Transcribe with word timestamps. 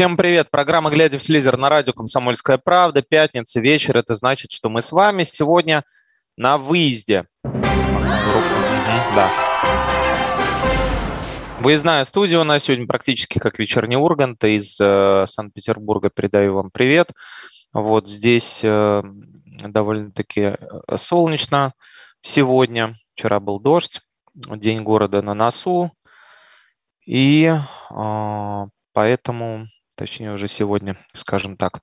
Всем 0.00 0.16
привет. 0.16 0.50
Программа 0.50 0.88
«Глядя 0.88 1.18
в 1.18 1.20
телевизор» 1.20 1.58
на 1.58 1.68
радио 1.68 1.92
«Комсомольская 1.92 2.56
правда». 2.56 3.02
Пятница, 3.02 3.60
вечер. 3.60 3.98
Это 3.98 4.14
значит, 4.14 4.50
что 4.50 4.70
мы 4.70 4.80
с 4.80 4.92
вами 4.92 5.24
сегодня 5.24 5.84
на 6.38 6.56
выезде. 6.56 7.26
Да. 7.44 9.30
Выездная 11.60 12.02
студия 12.04 12.40
у 12.40 12.44
нас 12.44 12.62
сегодня 12.62 12.86
практически 12.86 13.38
как 13.38 13.58
вечерний 13.58 13.98
Ургант. 13.98 14.42
Из 14.42 14.80
э, 14.80 15.26
Санкт-Петербурга 15.26 16.08
передаю 16.08 16.54
вам 16.54 16.70
привет. 16.70 17.10
Вот 17.74 18.08
здесь 18.08 18.62
э, 18.64 19.02
довольно-таки 19.04 20.40
э, 20.40 20.56
солнечно 20.96 21.74
сегодня. 22.22 22.96
Вчера 23.16 23.38
был 23.38 23.60
дождь, 23.60 24.00
день 24.34 24.82
города 24.82 25.20
на 25.20 25.34
носу. 25.34 25.92
И 27.04 27.52
э, 27.90 28.66
поэтому 28.94 29.66
точнее 30.00 30.32
уже 30.32 30.48
сегодня, 30.48 30.96
скажем 31.12 31.58
так. 31.58 31.82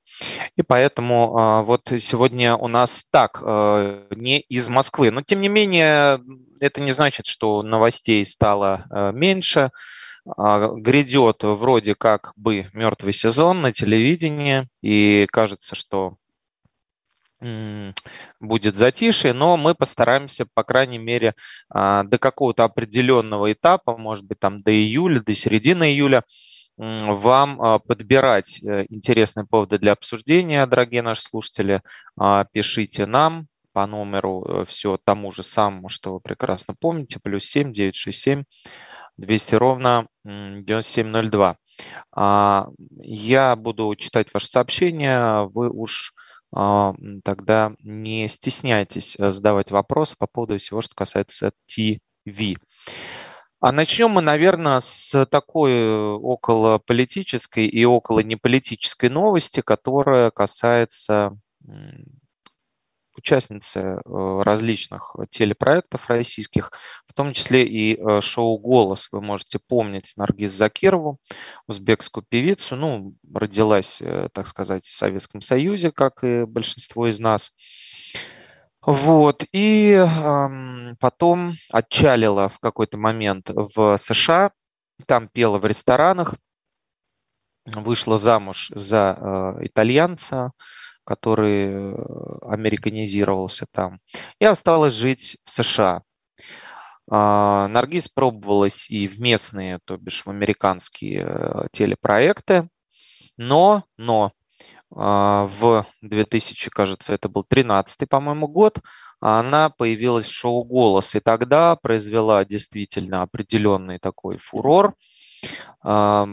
И 0.55 0.63
поэтому 0.63 1.37
а, 1.37 1.61
вот 1.61 1.83
сегодня 1.99 2.55
у 2.55 2.67
нас 2.67 3.05
так, 3.11 3.39
э, 3.45 4.07
не 4.15 4.39
из 4.39 4.69
Москвы. 4.69 5.11
Но 5.11 5.21
тем 5.21 5.39
не 5.39 5.49
менее, 5.49 6.19
это 6.59 6.81
не 6.81 6.93
значит, 6.93 7.27
что 7.27 7.61
новостей 7.61 8.25
стало 8.25 8.87
э, 8.89 9.11
меньше. 9.13 9.69
А, 10.35 10.69
Грядет 10.69 11.43
вроде 11.43 11.93
как 11.93 12.33
бы 12.35 12.71
мертвый 12.73 13.13
сезон 13.13 13.61
на 13.61 13.71
телевидении, 13.71 14.67
и 14.81 15.27
кажется, 15.29 15.75
что 15.75 16.15
будет 18.39 18.75
затишье, 18.75 19.31
но 19.31 19.57
мы 19.57 19.75
постараемся, 19.75 20.47
по 20.51 20.63
крайней 20.63 20.97
мере, 20.97 21.35
а, 21.69 22.03
до 22.03 22.17
какого-то 22.17 22.63
определенного 22.63 23.53
этапа, 23.53 23.95
может 23.95 24.25
быть, 24.25 24.39
там 24.39 24.63
до 24.63 24.71
июля, 24.71 25.19
до 25.19 25.35
середины 25.35 25.83
июля, 25.91 26.23
вам 26.77 27.61
а, 27.61 27.79
подбирать 27.79 28.61
э, 28.61 28.85
интересные 28.89 29.45
поводы 29.45 29.79
для 29.79 29.93
обсуждения, 29.93 30.65
дорогие 30.67 31.01
наши 31.01 31.23
слушатели. 31.23 31.81
А, 32.19 32.45
Пишите 32.45 33.05
нам 33.05 33.47
по 33.73 33.87
номеру 33.87 34.65
все 34.67 34.97
тому 35.03 35.31
же 35.31 35.43
самому, 35.43 35.89
что 35.89 36.13
вы 36.13 36.19
прекрасно 36.19 36.73
помните, 36.79 37.19
плюс 37.21 37.45
7 37.45 37.73
967 37.73 38.43
200 39.17 39.55
ровно 39.55 40.07
м, 40.25 40.63
9702. 40.65 41.57
А, 42.15 42.67
Я 43.01 43.55
буду 43.55 43.95
читать 43.95 44.33
ваши 44.33 44.47
сообщения, 44.47 45.43
вы 45.53 45.69
уж 45.69 46.13
тогда 46.49 47.73
не 47.83 48.29
стесняйтесь 48.29 49.17
э, 49.19 49.31
задавать 49.31 49.69
вопросы 49.69 50.15
по 50.17 50.27
поводу 50.27 50.57
всего, 50.57 50.81
что 50.81 50.95
касается 50.95 51.51
ТВ. 51.67 52.55
А 53.59 53.71
начнем 53.71 54.11
мы, 54.11 54.21
наверное, 54.21 54.79
с 54.79 55.25
такой 55.25 55.71
э, 55.71 56.11
около 56.11 56.77
политической 56.77 57.65
и 57.65 57.85
около 57.85 58.19
неполитической 58.19 59.09
новости, 59.09 59.61
которая 59.61 60.29
касается 60.29 61.35
участницы 63.15 63.79
э, 63.79 64.41
различных 64.43 65.15
телепроектов 65.31 66.07
российских, 66.07 66.71
в 67.07 67.13
том 67.13 67.33
числе 67.33 67.65
и 67.67 67.95
э, 67.99 68.21
шоу 68.21 68.59
«Голос». 68.59 69.07
Вы 69.11 69.21
можете 69.21 69.57
помнить 69.57 70.13
Наргиз 70.17 70.51
Закирову, 70.51 71.19
узбекскую 71.65 72.23
певицу. 72.29 72.75
Ну, 72.75 73.15
родилась, 73.33 74.03
так 74.33 74.45
сказать, 74.45 74.85
в 74.85 74.95
Советском 74.95 75.41
Союзе, 75.41 75.91
как 75.91 76.23
и 76.23 76.45
большинство 76.45 77.07
из 77.07 77.19
нас. 77.19 77.53
Вот, 78.81 79.43
и 79.51 79.93
ам, 79.93 80.95
потом 80.99 81.53
отчалила 81.71 82.47
в 82.47 82.59
какой-то 82.59 82.97
момент 82.97 83.49
в 83.49 83.97
США, 83.97 84.51
там 85.05 85.27
пела 85.27 85.57
в 85.57 85.65
ресторанах, 85.65 86.35
вышла 87.65 88.17
замуж 88.17 88.71
за 88.73 89.17
э, 89.59 89.65
итальянца, 89.65 90.51
который 91.03 91.67
э, 91.67 91.95
американизировался 92.43 93.65
там, 93.71 93.99
и 94.39 94.45
осталась 94.45 94.93
жить 94.93 95.37
в 95.43 95.49
США. 95.49 96.03
А, 97.09 97.67
Наргиз 97.69 98.09
пробовалась 98.09 98.89
и 98.89 99.07
в 99.07 99.19
местные, 99.19 99.79
то 99.85 99.97
бишь 99.97 100.25
в 100.25 100.29
американские 100.29 101.25
э, 101.25 101.67
телепроекты, 101.71 102.69
но, 103.37 103.85
но 103.97 104.33
в 104.89 105.85
2000, 106.01 106.69
кажется, 106.69 107.13
это 107.13 107.27
был 107.29 107.43
13 107.43 108.07
по-моему, 108.07 108.47
год, 108.47 108.79
она 109.19 109.69
появилась 109.69 110.27
в 110.27 110.31
шоу 110.33 110.63
«Голос», 110.63 111.15
и 111.15 111.19
тогда 111.19 111.75
произвела 111.75 112.45
действительно 112.45 113.23
определенный 113.23 113.99
такой 113.99 114.37
фурор 114.37 114.93
а, 115.83 116.27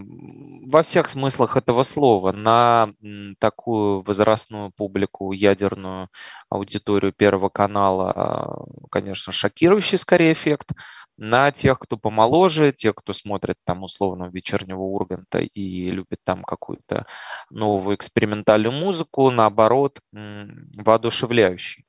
во 0.67 0.83
всех 0.83 1.09
смыслах 1.09 1.57
этого 1.57 1.83
слова 1.83 2.33
на 2.33 2.91
такую 3.39 4.03
возрастную 4.03 4.73
публику, 4.77 5.33
ядерную 5.33 6.09
аудиторию 6.49 7.13
Первого 7.13 7.49
канала, 7.49 8.13
а, 8.13 8.65
конечно, 8.91 9.33
шокирующий 9.33 9.99
скорее 9.99 10.33
эффект. 10.33 10.73
На 11.17 11.53
тех, 11.53 11.79
кто 11.79 11.97
помоложе, 11.97 12.73
те, 12.73 12.93
кто 12.93 13.13
смотрит 13.13 13.57
там 13.65 13.85
условно 13.85 14.31
вечернего 14.33 14.81
Урганта 14.81 15.39
и 15.41 15.91
любит 15.91 16.19
там 16.25 16.43
какую-то 16.43 17.07
новую 17.51 17.97
экспериментальную 17.97 18.73
музыку, 18.73 19.31
наоборот, 19.31 20.01
воодушевляющий 20.13 21.87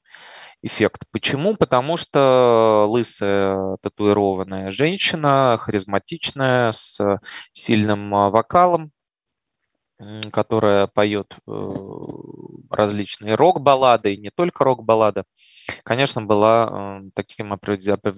эффект. 0.61 1.03
Почему? 1.11 1.55
Потому 1.55 1.97
что 1.97 2.85
лысая 2.87 3.77
татуированная 3.81 4.71
женщина, 4.71 5.57
харизматичная, 5.59 6.71
с 6.71 7.19
сильным 7.53 8.13
а, 8.13 8.29
вокалом, 8.29 8.91
которая 10.31 10.87
поет 10.87 11.37
э, 11.47 11.69
различные 12.69 13.35
рок-баллады, 13.35 14.13
и 14.13 14.17
не 14.17 14.29
только 14.29 14.65
рок-баллады, 14.65 15.23
конечно, 15.83 16.21
была 16.21 16.99
э, 17.05 17.09
таким 17.13 17.49
в 17.49 17.53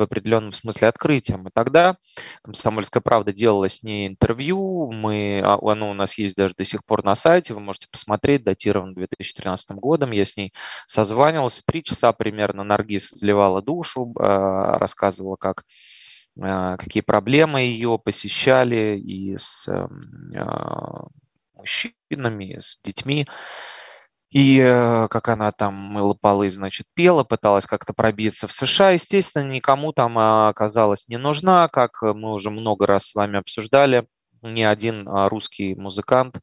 определенном 0.02 0.54
смысле 0.54 0.88
открытием. 0.88 1.48
И 1.48 1.52
тогда 1.54 1.98
«Комсомольская 2.42 3.02
правда» 3.02 3.32
делала 3.32 3.70
с 3.70 3.84
ней 3.84 4.08
интервью, 4.08 4.92
мы, 4.92 5.42
а, 5.46 5.60
оно 5.62 5.92
у 5.92 5.94
нас 5.94 6.18
есть 6.18 6.36
даже 6.36 6.56
до 6.58 6.66
сих 6.66 6.84
пор 6.84 7.04
на 7.04 7.14
сайте, 7.14 7.54
вы 7.54 7.60
можете 7.60 7.88
посмотреть, 7.92 8.44
датировано 8.44 8.96
2013 8.96 9.72
годом, 9.72 10.12
я 10.12 10.26
с 10.26 10.36
ней 10.36 10.54
созванивался, 10.88 11.62
три 11.66 11.84
часа 11.84 12.12
примерно 12.12 12.64
Наргиз 12.64 13.14
изливала 13.14 13.62
душу, 13.62 14.14
э, 14.20 14.78
рассказывала, 14.78 15.36
как 15.36 15.64
э, 16.42 16.76
какие 16.78 17.02
проблемы 17.02 17.62
ее 17.62 18.00
посещали 18.04 18.98
и 18.98 19.38
с 19.38 19.68
эм, 19.68 20.34
э, 20.34 21.08
мужчинами, 21.68 22.58
с 22.58 22.80
детьми. 22.84 23.28
И 24.30 24.60
э, 24.60 25.08
как 25.08 25.30
она 25.30 25.52
там 25.52 25.74
мыла 25.74 26.14
полы, 26.14 26.50
значит, 26.50 26.86
пела, 26.94 27.24
пыталась 27.24 27.66
как-то 27.66 27.94
пробиться 27.94 28.48
в 28.48 28.52
США. 28.52 28.92
Естественно, 28.92 29.50
никому 29.50 29.94
там 29.94 30.18
а, 30.18 30.50
оказалась 30.50 31.08
не 31.08 31.18
нужна, 31.18 31.70
как 31.70 32.02
мы 32.02 32.34
уже 32.34 32.50
много 32.50 32.86
раз 32.88 33.08
с 33.08 33.16
вами 33.16 33.40
обсуждали. 33.40 34.06
Ни 34.42 34.64
один 34.64 35.08
а, 35.08 35.30
русский 35.30 35.76
музыкант, 35.76 36.42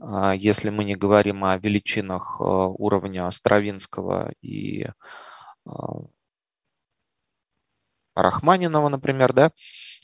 а, 0.00 0.34
если 0.34 0.70
мы 0.70 0.82
не 0.84 0.96
говорим 0.96 1.44
о 1.44 1.56
величинах 1.56 2.40
а, 2.40 2.66
уровня 2.66 3.30
Стравинского 3.30 4.32
и 4.42 4.86
а, 5.66 5.72
Рахманинова, 8.16 8.88
например, 8.88 9.32
да, 9.32 9.52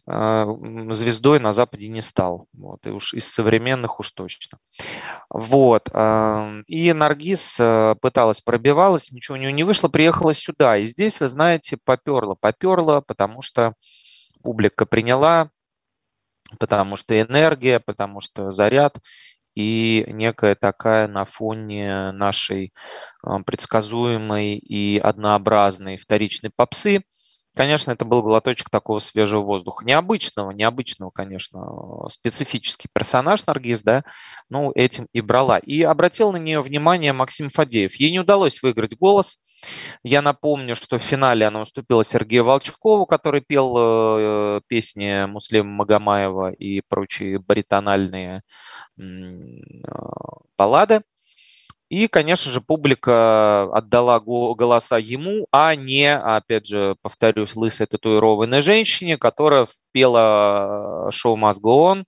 звездой 0.07 1.41
на 1.41 1.53
Западе 1.53 1.89
не 1.89 2.01
стал. 2.01 2.47
Вот, 2.53 2.87
и 2.87 2.91
уж 2.91 3.13
из 3.13 3.29
современных 3.29 3.99
уж 3.99 4.13
точно. 4.13 4.59
Вот. 5.29 5.89
И 5.89 6.93
Наргиз 6.93 7.57
э, 7.59 7.97
пыталась, 8.01 8.41
пробивалась, 8.41 9.11
ничего 9.11 9.37
у 9.37 9.41
нее 9.41 9.53
не 9.53 9.65
вышло, 9.65 9.89
приехала 9.89 10.33
сюда. 10.33 10.77
И 10.77 10.87
здесь, 10.87 11.19
вы 11.19 11.27
знаете, 11.27 11.77
поперла, 11.83 12.37
поперла, 12.37 13.01
потому 13.01 13.43
что 13.43 13.75
публика 14.43 14.87
приняла, 14.87 15.51
потому 16.61 16.95
что 16.95 17.21
энергия, 17.21 17.81
потому 17.81 18.21
что 18.21 18.53
заряд 18.53 18.99
и 19.57 20.05
некая 20.09 20.55
такая 20.55 21.09
на 21.09 21.25
фоне 21.25 22.13
нашей 22.13 22.73
а, 23.23 23.43
предсказуемой 23.43 24.57
и 24.59 24.99
однообразной 24.99 25.97
вторичной 25.97 26.51
попсы 26.55 27.03
конечно, 27.57 27.91
это 27.91 28.05
был 28.05 28.23
глоточек 28.23 28.71
такого 28.71 28.99
свежего 28.99 29.43
воздуха. 29.43 29.85
Необычного, 29.85 30.51
необычного, 30.51 31.11
конечно, 31.11 32.09
специфический 32.09 32.89
персонаж 32.93 33.45
Наргиз, 33.47 33.83
да, 33.83 34.05
ну, 34.51 34.71
этим 34.75 35.09
и 35.13 35.21
брала. 35.21 35.59
И 35.59 35.83
обратил 35.83 36.33
на 36.33 36.37
нее 36.37 36.61
внимание 36.61 37.13
Максим 37.13 37.51
Фадеев. 37.51 37.95
Ей 37.97 38.13
не 38.13 38.21
удалось 38.21 38.63
выиграть 38.63 38.97
голос. 38.97 39.39
Я 40.05 40.23
напомню, 40.23 40.77
что 40.77 40.99
в 40.99 41.03
финале 41.03 41.47
она 41.47 41.63
уступила 41.63 42.05
Сергею 42.05 42.45
Волчкову, 42.45 43.07
который 43.07 43.41
пел 43.41 43.75
э, 43.79 44.61
песни 44.69 45.27
Муслима 45.27 45.71
Магомаева 45.71 46.53
и 46.53 46.83
прочие 46.87 47.39
баритональные 47.39 48.43
э, 48.99 49.03
баллады. 50.59 51.03
И, 51.89 52.09
конечно 52.09 52.51
же, 52.51 52.61
публика 52.61 53.65
отдала 53.73 54.19
голоса 54.19 54.99
ему, 54.99 55.47
а 55.53 55.75
не, 55.77 56.13
опять 56.13 56.67
же, 56.67 56.97
повторюсь, 57.01 57.55
лысой 57.55 57.87
татуированной 57.87 58.61
женщине, 58.61 59.17
которая 59.17 59.69
пела 59.93 61.09
шоу 61.13 61.37
«Must 61.37 61.61
Go 61.61 61.93
On» 61.93 62.05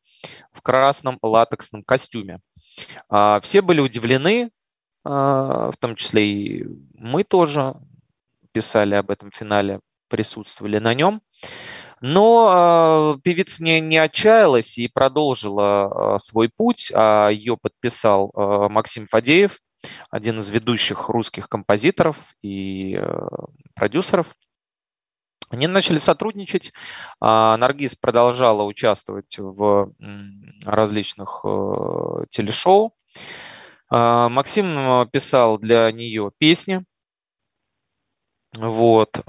в 0.53 0.63
красном 0.63 1.19
латексном 1.23 1.85
костюме. 1.85 2.41
А, 3.09 3.41
все 3.41 3.63
были 3.63 3.81
удивлены, 3.81 4.51
а, 5.05 5.71
в 5.71 5.77
том 5.77 5.95
числе 5.95 6.27
и 6.27 6.67
мы 6.95 7.23
тоже 7.23 7.75
писали 8.53 8.97
об 8.97 9.11
этом 9.11 9.31
финале, 9.31 9.81
присутствовали 10.09 10.79
на 10.79 10.93
нем. 10.95 11.23
Но 12.01 13.17
э, 13.17 13.21
певица 13.23 13.63
не, 13.63 13.81
не 13.81 13.99
отчаялась 13.99 14.79
и 14.79 14.89
продолжила 14.89 16.15
э, 16.15 16.19
свой 16.21 16.49
путь. 16.49 16.93
А 16.95 17.29
ее 17.29 17.57
подписал 17.57 18.31
э, 18.35 18.69
Максим 18.69 19.09
Фадеев, 19.09 19.59
один 20.11 20.39
из 20.39 20.51
ведущих 20.51 21.09
русских 21.09 21.49
композиторов 21.49 22.17
и 22.43 22.95
э, 22.95 23.29
продюсеров. 23.75 24.27
Они 25.51 25.67
начали 25.67 25.99
сотрудничать. 25.99 26.73
А, 27.21 27.57
Наргиз 27.57 27.97
продолжала 27.97 28.65
участвовать 28.65 29.39
в 29.39 29.93
различных 30.65 31.41
э, 31.45 32.27
телешоу. 32.31 32.95
А, 33.91 34.29
Максим 34.29 35.09
писал 35.11 35.59
для 35.59 35.91
нее 35.93 36.31
песни. 36.39 36.85
Вот. 38.57 39.21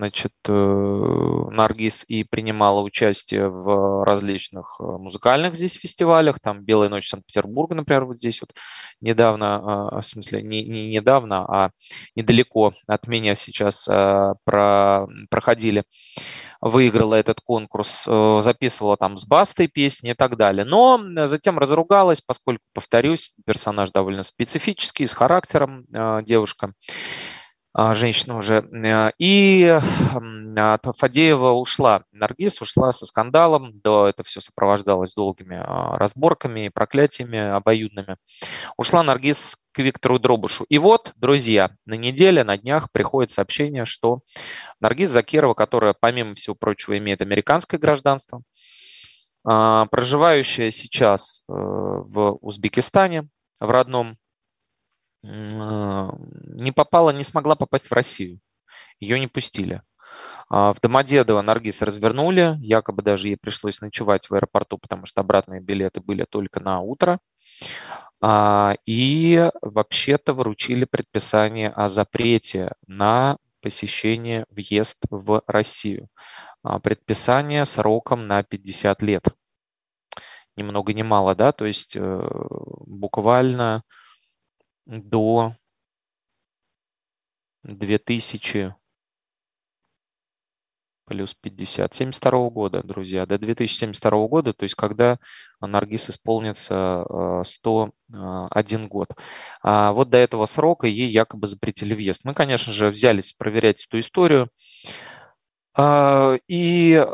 А, 0.00 0.02
значит, 0.02 0.32
э, 0.48 1.46
Наргиз 1.50 2.04
и 2.08 2.24
принимала 2.24 2.80
участие 2.80 3.50
в 3.50 4.04
различных 4.04 4.76
э, 4.80 4.82
музыкальных 4.82 5.56
здесь 5.56 5.74
фестивалях, 5.74 6.40
там 6.40 6.62
«Белая 6.64 6.88
ночь 6.88 7.08
Санкт-Петербурга», 7.08 7.74
например, 7.74 8.06
вот 8.06 8.16
здесь 8.16 8.40
вот 8.40 8.54
недавно, 9.02 9.88
а, 9.92 10.00
в 10.00 10.06
смысле, 10.06 10.42
не, 10.42 10.64
не 10.64 10.88
недавно, 10.88 11.44
а 11.46 11.70
недалеко 12.16 12.72
от 12.86 13.06
меня 13.08 13.34
сейчас 13.34 13.86
а, 13.88 14.36
про, 14.44 15.06
проходили, 15.28 15.84
выиграла 16.62 17.14
этот 17.16 17.40
конкурс, 17.40 18.06
э, 18.08 18.40
записывала 18.42 18.96
там 18.96 19.16
с 19.18 19.26
Бастой 19.26 19.68
песни 19.68 20.12
и 20.12 20.14
так 20.14 20.36
далее. 20.36 20.64
Но 20.64 20.98
затем 21.26 21.58
разругалась, 21.58 22.22
поскольку, 22.22 22.64
повторюсь, 22.72 23.34
персонаж 23.44 23.90
довольно 23.90 24.22
специфический, 24.22 25.06
с 25.06 25.12
характером 25.12 25.84
девушка. 26.22 26.72
А, 27.72 27.94
женщина 27.94 28.36
уже. 28.36 28.68
Э, 28.72 29.12
и 29.18 29.78
Фадеева 30.98 31.50
ушла, 31.52 32.02
Наргиз 32.10 32.60
ушла 32.60 32.92
со 32.92 33.06
скандалом, 33.06 33.80
да, 33.84 34.08
это 34.08 34.24
все 34.24 34.40
сопровождалось 34.40 35.14
долгими 35.14 35.56
а, 35.62 35.96
разборками, 35.96 36.68
проклятиями 36.68 37.38
обоюдными. 37.38 38.16
Ушла 38.76 39.04
Наргиз 39.04 39.56
к 39.72 39.78
Виктору 39.78 40.18
Дробушу. 40.18 40.64
И 40.68 40.78
вот, 40.78 41.12
друзья, 41.14 41.70
на 41.86 41.94
неделе, 41.94 42.42
на 42.42 42.58
днях 42.58 42.90
приходит 42.90 43.30
сообщение, 43.30 43.84
что 43.84 44.20
Наргиз 44.80 45.10
Закирова, 45.10 45.54
которая, 45.54 45.94
помимо 45.98 46.34
всего 46.34 46.56
прочего, 46.56 46.98
имеет 46.98 47.22
американское 47.22 47.78
гражданство, 47.78 48.42
а, 49.44 49.86
проживающая 49.86 50.72
сейчас 50.72 51.44
э, 51.48 51.52
в 51.52 52.36
Узбекистане, 52.40 53.28
в 53.60 53.70
родном 53.70 54.10
а, 54.10 54.19
не 55.22 56.72
попала, 56.72 57.10
не 57.10 57.24
смогла 57.24 57.54
попасть 57.54 57.86
в 57.86 57.92
Россию. 57.92 58.40
Ее 59.00 59.18
не 59.18 59.26
пустили. 59.26 59.82
А, 60.48 60.72
в 60.72 60.80
Домодедово 60.80 61.42
Наргиз 61.42 61.82
развернули, 61.82 62.56
якобы 62.60 63.02
даже 63.02 63.28
ей 63.28 63.36
пришлось 63.36 63.80
ночевать 63.80 64.28
в 64.28 64.34
аэропорту, 64.34 64.78
потому 64.78 65.06
что 65.06 65.20
обратные 65.20 65.60
билеты 65.60 66.00
были 66.00 66.24
только 66.28 66.60
на 66.60 66.80
утро. 66.80 67.20
А, 68.20 68.74
и 68.86 69.50
вообще-то 69.62 70.34
вручили 70.34 70.84
предписание 70.84 71.70
о 71.70 71.88
запрете 71.88 72.72
на 72.86 73.38
посещение, 73.62 74.46
въезд 74.50 74.98
в 75.10 75.42
Россию. 75.46 76.08
Предписание 76.82 77.64
сроком 77.64 78.26
на 78.26 78.42
50 78.42 79.02
лет. 79.02 79.24
Ни 80.56 80.62
много 80.62 80.92
ни 80.92 81.02
мало, 81.02 81.34
да, 81.34 81.52
то 81.52 81.64
есть 81.64 81.96
э, 81.96 82.28
буквально 82.86 83.82
до 84.90 85.54
2000 87.62 88.74
плюс 91.06 91.34
50, 91.34 91.92
72 91.92 92.50
года, 92.50 92.82
друзья, 92.84 93.26
до 93.26 93.36
2072 93.36 94.28
года, 94.28 94.52
то 94.52 94.62
есть 94.62 94.76
когда 94.76 95.18
Наргиз 95.60 96.08
исполнится 96.08 97.04
101 97.44 97.92
э, 98.14 98.86
год. 98.86 99.16
А 99.60 99.92
вот 99.92 100.10
до 100.10 100.18
этого 100.18 100.46
срока 100.46 100.86
ей 100.86 101.08
якобы 101.08 101.48
запретили 101.48 101.94
въезд. 101.94 102.20
Мы, 102.24 102.32
конечно 102.32 102.72
же, 102.72 102.90
взялись 102.90 103.32
проверять 103.32 103.86
эту 103.86 103.98
историю. 103.98 104.50
А, 105.76 106.36
и 106.46 106.92
э, 106.94 107.04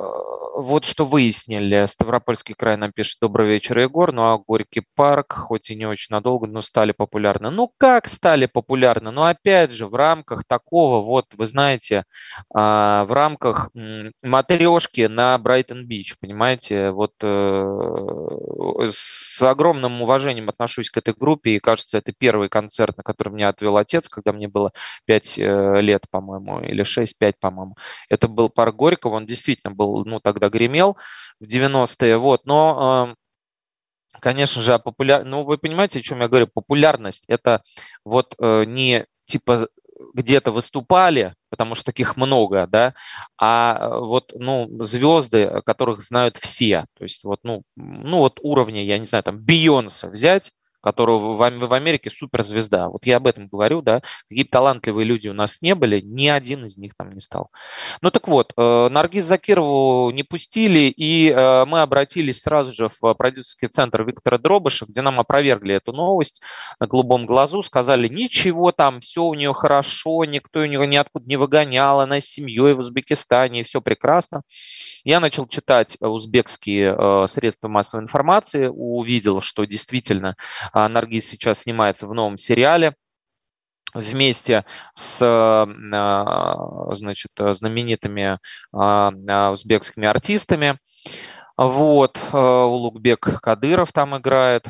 вот 0.57 0.87
что 0.87 1.05
выяснили. 1.05 1.87
Ставропольский 1.87 2.55
край 2.55 2.77
нам 2.77 2.91
пишет 2.91 3.19
«Добрый 3.21 3.49
вечер, 3.49 3.79
Егор». 3.79 4.13
Ну 4.13 4.23
а 4.23 4.39
Горький 4.39 4.83
парк, 4.95 5.35
хоть 5.35 5.71
и 5.71 5.77
не 5.77 5.87
очень 5.87 6.09
надолго, 6.11 6.47
но 6.47 6.63
стали 6.63 6.93
популярны. 6.93 7.51
Ну 7.51 7.71
как 7.77 8.09
стали 8.09 8.47
популярны? 8.47 9.11
Ну 9.11 9.25
опять 9.25 9.71
же, 9.73 9.87
в 9.87 9.95
рамках 9.95 10.45
такого, 10.47 11.05
вот 11.05 11.27
вы 11.35 11.45
знаете, 11.45 12.05
а, 12.55 13.05
в 13.05 13.13
рамках 13.13 13.71
матрешки 14.23 15.07
на 15.07 15.37
Брайтон-Бич, 15.39 16.17
понимаете? 16.19 16.91
Вот 16.91 17.13
э, 17.23 18.87
с 18.89 19.43
огромным 19.43 20.01
уважением 20.03 20.49
отношусь 20.49 20.91
к 20.91 20.97
этой 20.97 21.13
группе, 21.13 21.51
и 21.51 21.59
кажется, 21.59 21.99
это 21.99 22.13
первый 22.17 22.49
концерт, 22.49 22.97
на 22.97 23.03
который 23.03 23.33
меня 23.35 23.49
отвел 23.49 23.77
отец, 23.77 24.09
когда 24.09 24.33
мне 24.33 24.49
было 24.49 24.73
5 25.05 25.39
э, 25.39 25.81
лет, 25.83 26.05
по-моему, 26.11 26.61
или 26.61 26.83
6-5, 26.83 27.35
по-моему. 27.41 27.77
Это 28.09 28.27
был 28.29 28.49
парк 28.49 28.75
Горького, 28.75 29.17
он 29.17 29.27
действительно 29.27 29.75
был, 29.75 30.05
ну, 30.07 30.21
тогда 30.21 30.46
гремел 30.51 30.97
в 31.41 31.45
90-е, 31.45 32.17
вот, 32.17 32.47
но 32.47 33.15
конечно 34.21 34.63
же, 34.63 34.79
популяр... 34.79 35.25
ну, 35.25 35.45
вы 35.45 35.59
понимаете, 35.59 36.01
о 36.01 36.03
чем 36.03 36.21
я 36.21 36.29
говорю, 36.29 36.47
популярность– 36.47 37.25
это 37.29 37.63
вот 38.05 38.35
э, 38.39 38.65
не 38.65 39.07
типа 39.27 39.69
где-то 40.15 40.53
выступали, 40.53 41.35
потому 41.51 41.75
что 41.75 41.87
таких 41.87 42.17
много, 42.17 42.67
да, 42.67 42.95
а 43.39 43.99
вот, 43.99 44.33
ну, 44.35 44.69
звезды, 44.81 45.63
которых 45.65 46.03
знают 46.03 46.37
все, 46.37 46.87
то 46.97 47.05
есть 47.05 47.25
вот, 47.25 47.41
ну, 47.43 47.63
ну 47.77 48.19
вот 48.19 48.39
уровня, 48.43 48.85
я 48.85 48.99
не 48.99 49.07
знаю, 49.07 49.25
там, 49.25 49.39
Бейонсе 49.39 50.09
взять, 50.09 50.53
которого 50.87 51.35
в, 51.35 51.73
Америке 51.73 52.11
суперзвезда. 52.11 52.89
Вот 52.89 53.07
я 53.07 53.17
об 53.17 53.27
этом 53.27 53.49
говорю, 53.49 53.83
да, 53.83 54.03
какие 54.29 54.45
талантливые 54.45 55.05
люди 55.05 55.27
у 55.27 55.33
нас 55.33 55.59
не 55.61 55.75
были, 55.75 56.01
ни 56.01 56.29
один 56.29 56.65
из 56.65 56.77
них 56.79 56.93
там 56.97 57.11
не 57.11 57.19
стал. 57.19 57.51
Ну 58.03 58.13
так 58.13 58.29
вот, 58.29 58.53
э, 58.57 58.89
Наргиз 58.89 59.25
Закирову 59.25 60.13
не 60.13 60.23
пустили, 60.23 60.95
и 60.97 61.29
э, 61.29 61.65
мы 61.65 61.81
обратились 61.81 62.41
сразу 62.41 62.73
же 62.73 62.89
в 63.01 63.15
продюсерский 63.15 63.67
центр 63.67 64.05
Виктора 64.05 64.39
Дробыша, 64.39 64.87
где 64.87 65.03
нам 65.03 65.19
опровергли 65.19 65.75
эту 65.75 65.93
новость 65.93 66.41
на 66.79 66.87
голубом 66.87 67.27
глазу, 67.27 67.63
сказали, 67.63 68.07
ничего 68.07 68.71
там, 68.71 69.01
все 69.01 69.25
у 69.25 69.35
нее 69.35 69.53
хорошо, 69.55 70.25
никто 70.25 70.63
ее 70.63 70.87
ниоткуда 70.87 71.27
не 71.27 71.37
выгонял, 71.37 71.99
она 71.99 72.21
с 72.21 72.27
семьей 72.27 72.75
в 72.75 72.79
Узбекистане, 72.79 73.65
все 73.65 73.81
прекрасно. 73.81 74.43
Я 75.03 75.19
начал 75.19 75.49
читать 75.49 75.97
узбекские 76.01 76.95
э, 76.97 77.27
средства 77.27 77.67
массовой 77.67 78.05
информации, 78.05 78.69
увидел, 78.73 79.41
что 79.41 79.65
действительно 79.65 80.37
Наргиз 80.77 81.29
сейчас 81.29 81.61
снимается 81.61 82.07
в 82.07 82.15
новом 82.15 82.37
сериале 82.37 82.95
вместе 83.95 84.65
с 84.95 85.23
а, 85.23 86.95
значит, 86.95 87.33
знаменитыми 87.37 88.39
а, 88.73 89.51
узбекскими 89.53 90.07
артистами. 90.07 90.79
Вот, 91.57 92.19
э, 92.19 92.37
Улугбек 92.37 93.41
Кадыров 93.41 93.91
там 93.93 94.17
играет 94.19 94.67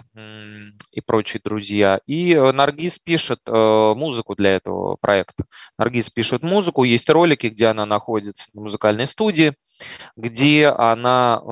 и 0.93 1.01
прочие 1.01 1.41
друзья. 1.45 2.01
И 2.07 2.33
э, 2.33 2.53
Наргиз 2.53 3.01
пишет 3.01 3.41
э, 3.47 3.95
музыку 3.97 4.37
для 4.37 4.55
этого 4.55 4.97
проекта. 5.01 5.47
Наргиз 5.79 6.11
пишет 6.11 6.45
музыку, 6.45 6.85
есть 6.85 7.11
ролики, 7.11 7.49
где 7.49 7.67
она 7.67 7.87
находится 7.87 8.49
в 8.55 8.61
музыкальной 8.61 9.09
студии, 9.09 9.55
где 10.17 10.69
она 10.69 11.43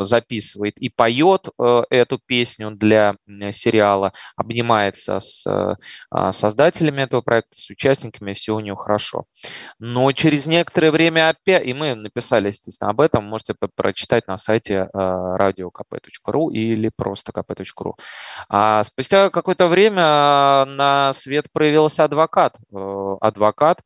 записывает 0.00 0.78
и 0.78 0.88
поет 0.88 1.48
эту 1.90 2.18
песню 2.18 2.72
для 2.72 3.14
сериала, 3.52 4.12
обнимается 4.36 5.20
с 5.20 5.46
а, 6.10 6.32
создателями 6.32 7.02
этого 7.02 7.20
проекта, 7.20 7.56
с 7.56 7.70
участниками, 7.70 8.34
все 8.34 8.56
у 8.56 8.60
нее 8.60 8.74
хорошо. 8.74 9.26
Но 9.78 10.10
через 10.10 10.46
некоторое 10.46 10.90
время 10.90 11.28
опять, 11.28 11.64
и 11.64 11.72
мы 11.72 11.94
написали, 11.94 12.48
естественно, 12.48 12.90
об 12.90 13.00
этом, 13.00 13.24
можете 13.24 13.54
прочитать 13.76 14.26
на 14.26 14.38
сайте 14.38 14.61
сайте 14.62 14.88
radiokp.ru 14.94 16.52
или 16.52 16.90
просто 16.94 17.32
kp.ru. 17.32 17.94
А 18.48 18.84
спустя 18.84 19.30
какое-то 19.30 19.68
время 19.68 20.02
на 20.66 21.12
свет 21.14 21.46
проявился 21.52 22.04
адвокат. 22.04 22.56
Э, 22.72 23.16
адвокат, 23.20 23.80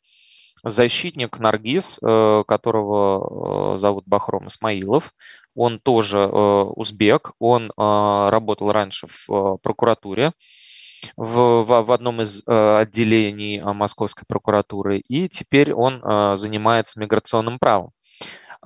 защитник 0.64 1.38
Наргиз, 1.38 1.98
э, 2.02 2.44
которого 2.46 3.74
э, 3.74 3.76
зовут 3.76 4.04
Бахром 4.06 4.46
Исмаилов. 4.46 5.12
Он 5.54 5.80
тоже 5.80 6.26
узбек, 6.26 7.32
он 7.38 7.72
работал 7.78 8.72
раньше 8.72 9.06
в 9.26 9.56
прокуратуре, 9.62 10.32
в, 11.16 11.62
в, 11.64 11.82
в 11.82 11.92
одном 11.92 12.20
из 12.20 12.42
э, 12.46 12.78
отделений 12.78 13.62
Московской 13.62 14.24
прокуратуры, 14.28 14.98
и 14.98 15.30
теперь 15.30 15.72
он 15.72 16.02
э, 16.04 16.36
занимается 16.36 17.00
миграционным 17.00 17.58
правом. 17.58 17.92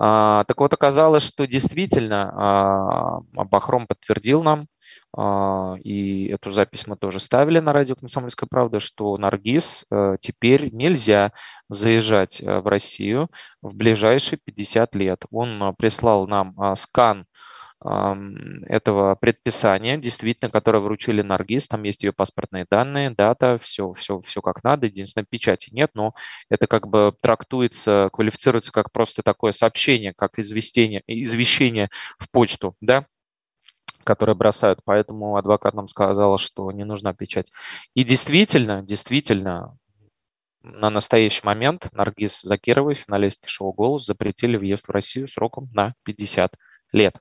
А, 0.02 0.44
так 0.44 0.58
вот, 0.58 0.72
оказалось, 0.72 1.24
что 1.24 1.46
действительно 1.46 2.32
а, 2.34 3.44
Бахром 3.44 3.86
подтвердил 3.86 4.42
нам, 4.42 4.66
а, 5.14 5.74
и 5.84 6.28
эту 6.28 6.50
запись 6.50 6.86
мы 6.86 6.96
тоже 6.96 7.20
ставили 7.20 7.58
на 7.58 7.74
радио 7.74 7.96
«Комсомольская 7.96 8.48
правда», 8.50 8.80
что 8.80 9.18
Наргиз 9.18 9.84
э, 9.90 10.16
теперь 10.18 10.72
нельзя 10.72 11.32
заезжать 11.68 12.40
э, 12.40 12.60
в 12.60 12.66
Россию 12.66 13.28
в 13.60 13.74
ближайшие 13.74 14.38
50 14.42 14.94
лет. 14.94 15.24
Он 15.30 15.74
прислал 15.76 16.26
нам 16.26 16.54
скан 16.76 17.26
этого 17.82 19.14
предписания, 19.14 19.96
действительно, 19.96 20.50
которое 20.50 20.80
вручили 20.80 21.22
Наргиз, 21.22 21.66
там 21.66 21.82
есть 21.84 22.02
ее 22.02 22.12
паспортные 22.12 22.66
данные, 22.70 23.10
дата, 23.10 23.58
все, 23.58 23.94
все, 23.94 24.20
все 24.20 24.42
как 24.42 24.62
надо, 24.62 24.86
единственное, 24.86 25.24
печати 25.28 25.70
нет, 25.72 25.90
но 25.94 26.14
это 26.50 26.66
как 26.66 26.86
бы 26.88 27.14
трактуется, 27.22 28.10
квалифицируется 28.12 28.70
как 28.70 28.92
просто 28.92 29.22
такое 29.22 29.52
сообщение, 29.52 30.12
как 30.14 30.38
известение, 30.38 31.02
извещение 31.06 31.88
в 32.18 32.30
почту, 32.30 32.76
да, 32.82 33.06
которые 34.04 34.36
бросают, 34.36 34.80
поэтому 34.84 35.36
адвокат 35.36 35.72
нам 35.72 35.86
сказал, 35.86 36.36
что 36.36 36.70
не 36.72 36.84
нужна 36.84 37.14
печать. 37.14 37.50
И 37.94 38.04
действительно, 38.04 38.82
действительно, 38.82 39.76
на 40.62 40.90
настоящий 40.90 41.40
момент 41.44 41.88
Наргиз 41.92 42.42
Закировой, 42.42 42.94
финалистки 42.94 43.48
шоу 43.48 43.72
«Голос», 43.72 44.04
запретили 44.04 44.58
въезд 44.58 44.88
в 44.88 44.90
Россию 44.90 45.28
сроком 45.28 45.70
на 45.72 45.94
50 46.04 46.54
лет. 46.92 47.16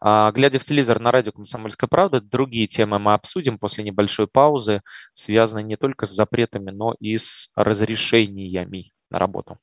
А, 0.00 0.30
глядя 0.32 0.58
в 0.58 0.64
телевизор 0.64 1.00
на 1.00 1.10
радио 1.10 1.32
«Комсомольская 1.32 1.88
правда», 1.88 2.20
другие 2.20 2.66
темы 2.66 2.98
мы 2.98 3.14
обсудим 3.14 3.58
после 3.58 3.84
небольшой 3.84 4.26
паузы, 4.26 4.82
связанные 5.12 5.64
не 5.64 5.76
только 5.76 6.06
с 6.06 6.10
запретами, 6.10 6.70
но 6.70 6.94
и 7.00 7.16
с 7.16 7.50
разрешениями 7.56 8.92
на 9.10 9.18
работу. 9.18 9.58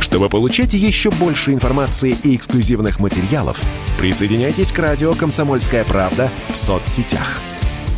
Чтобы 0.00 0.28
получать 0.28 0.72
еще 0.74 1.10
больше 1.10 1.52
информации 1.52 2.16
и 2.24 2.36
эксклюзивных 2.36 3.00
материалов, 3.00 3.60
присоединяйтесь 3.98 4.72
к 4.72 4.78
радио 4.78 5.14
«Комсомольская 5.14 5.84
правда» 5.84 6.30
в 6.48 6.56
соцсетях– 6.56 7.40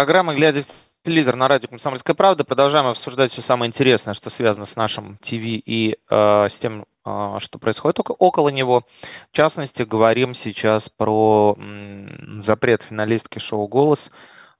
Программа 0.00 0.32
«Глядя 0.34 0.62
в 0.62 0.66
телевизор» 1.04 1.36
на 1.36 1.46
радио 1.46 1.68
«Комсомольская 1.68 2.16
правда». 2.16 2.42
Продолжаем 2.42 2.86
обсуждать 2.86 3.32
все 3.32 3.42
самое 3.42 3.68
интересное, 3.68 4.14
что 4.14 4.30
связано 4.30 4.64
с 4.64 4.74
нашим 4.74 5.18
ТВ 5.18 5.34
и 5.34 5.98
э, 6.08 6.48
с 6.48 6.58
тем, 6.58 6.86
э, 7.04 7.36
что 7.38 7.58
происходит 7.58 7.98
около 8.08 8.48
него. 8.48 8.86
В 9.30 9.36
частности, 9.36 9.82
говорим 9.82 10.32
сейчас 10.32 10.88
про 10.88 11.54
м, 11.58 12.40
запрет 12.40 12.82
финалистки 12.84 13.40
шоу 13.40 13.68
«Голос» 13.68 14.10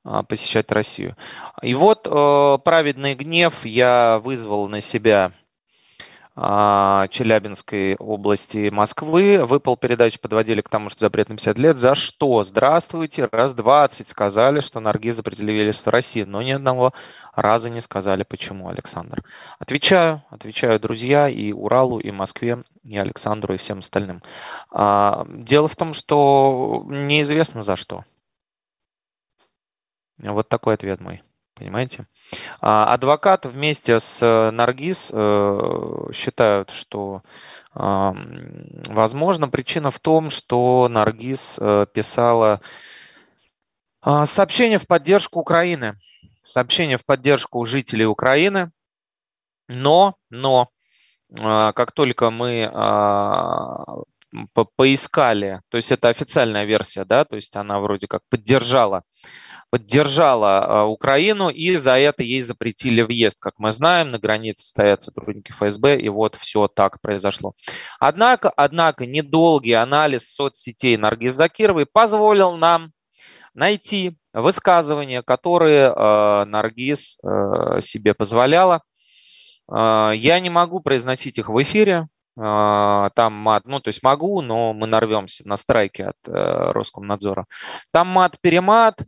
э, 0.04 0.23
посещать 0.28 0.70
Россию. 0.73 1.16
И 1.62 1.73
вот 1.73 2.06
э, 2.06 2.59
праведный 2.62 3.14
гнев 3.14 3.64
я 3.64 4.20
вызвал 4.23 4.68
на 4.68 4.82
себя 4.82 5.32
Челябинской 6.37 7.97
области 7.97 8.71
Москвы. 8.71 9.45
Выпал 9.45 9.77
передачу, 9.77 10.19
подводили 10.21 10.61
к 10.61 10.69
тому, 10.69 10.89
что 10.89 11.01
запрет 11.01 11.29
на 11.29 11.37
50 11.37 11.59
лет. 11.59 11.77
За 11.77 11.95
что? 11.95 12.43
Здравствуйте. 12.43 13.29
Раз 13.33 13.53
20 13.53 14.09
сказали, 14.09 14.61
что 14.61 14.81
Наргиз 14.81 15.17
запретили 15.17 15.51
въезд 15.51 15.85
в 15.85 15.91
Россию, 15.91 16.29
но 16.29 16.41
ни 16.41 16.53
одного 16.53 16.93
раза 17.35 17.69
не 17.69 17.81
сказали, 17.81 18.23
почему, 18.23 18.69
Александр. 18.69 19.23
Отвечаю, 19.59 20.23
отвечаю, 20.31 20.79
друзья, 20.79 21.29
и 21.29 21.53
Уралу, 21.53 21.99
и 21.99 22.11
Москве, 22.11 22.63
и 22.85 22.97
Александру, 22.97 23.55
и 23.55 23.59
всем 23.59 23.79
остальным. 23.79 24.23
А, 24.71 25.27
дело 25.29 25.69
в 25.69 25.77
том, 25.77 25.93
что 25.93 26.85
неизвестно 26.87 27.63
за 27.63 27.77
что. 27.77 28.05
Вот 30.19 30.49
такой 30.49 30.75
ответ 30.75 31.01
мой. 31.01 31.23
Понимаете? 31.61 32.07
А, 32.62 32.95
адвокат 32.95 33.45
вместе 33.45 34.00
с 34.00 34.23
э, 34.23 34.50
Наргиз 34.50 35.11
э, 35.12 36.12
считают, 36.14 36.71
что 36.71 37.23
возможно 37.73 39.49
причина 39.49 39.93
в 39.93 40.00
том, 40.00 40.31
что 40.31 40.88
Наргиз 40.88 41.59
э, 41.61 41.87
писала 41.93 42.61
сообщение 44.02 44.79
в 44.79 44.88
поддержку 44.88 45.38
Украины, 45.38 45.97
сообщение 46.43 46.99
в 46.99 47.05
поддержку 47.05 47.64
жителей 47.64 48.07
Украины, 48.07 48.73
но, 49.69 50.17
но 50.31 50.71
как 51.29 51.93
только 51.93 52.31
мы 52.31 52.69
поискали, 54.75 55.61
то 55.69 55.76
есть 55.76 55.93
это 55.93 56.09
официальная 56.09 56.64
версия, 56.64 57.05
да, 57.05 57.25
то 57.25 57.37
есть 57.37 57.55
она 57.55 57.79
вроде 57.79 58.09
как 58.09 58.23
поддержала 58.29 59.05
поддержала 59.71 60.65
а, 60.65 60.85
Украину, 60.87 61.49
и 61.49 61.77
за 61.77 61.97
это 61.97 62.23
ей 62.23 62.43
запретили 62.43 63.03
въезд. 63.03 63.39
Как 63.41 63.55
мы 63.59 63.71
знаем, 63.71 64.11
на 64.11 64.19
границе 64.19 64.67
стоят 64.67 65.03
сотрудники 65.03 65.53
ФСБ, 65.53 65.99
и 66.00 66.09
вот 66.09 66.35
все 66.37 66.69
так 66.69 67.00
произошло. 67.00 67.55
Однако, 67.99 68.50
однако 68.50 69.07
недолгий 69.07 69.75
анализ 69.75 70.33
соцсетей 70.33 70.97
Наргиз 70.97 71.35
Закировой 71.35 71.87
позволил 71.87 72.57
нам 72.57 72.93
найти 73.55 74.17
высказывания, 74.33 75.23
которые 75.23 75.93
э, 75.95 76.45
Наргиз 76.45 77.19
э, 77.23 77.81
себе 77.81 78.15
позволяла. 78.15 78.83
Э, 79.71 80.12
я 80.15 80.41
не 80.41 80.50
могу 80.50 80.81
произносить 80.81 81.39
их 81.39 81.49
в 81.49 81.62
эфире, 81.62 82.09
там 82.37 83.33
мат, 83.33 83.65
ну, 83.67 83.81
то 83.81 83.89
есть 83.89 84.03
могу, 84.03 84.41
но 84.41 84.73
мы 84.73 84.87
нарвемся 84.87 85.47
на 85.47 85.57
страйки 85.57 86.03
от 86.03 86.17
э, 86.27 86.73
Роскомнадзора. 86.73 87.47
Там 87.93 88.09
мат-перемат, 88.09 89.03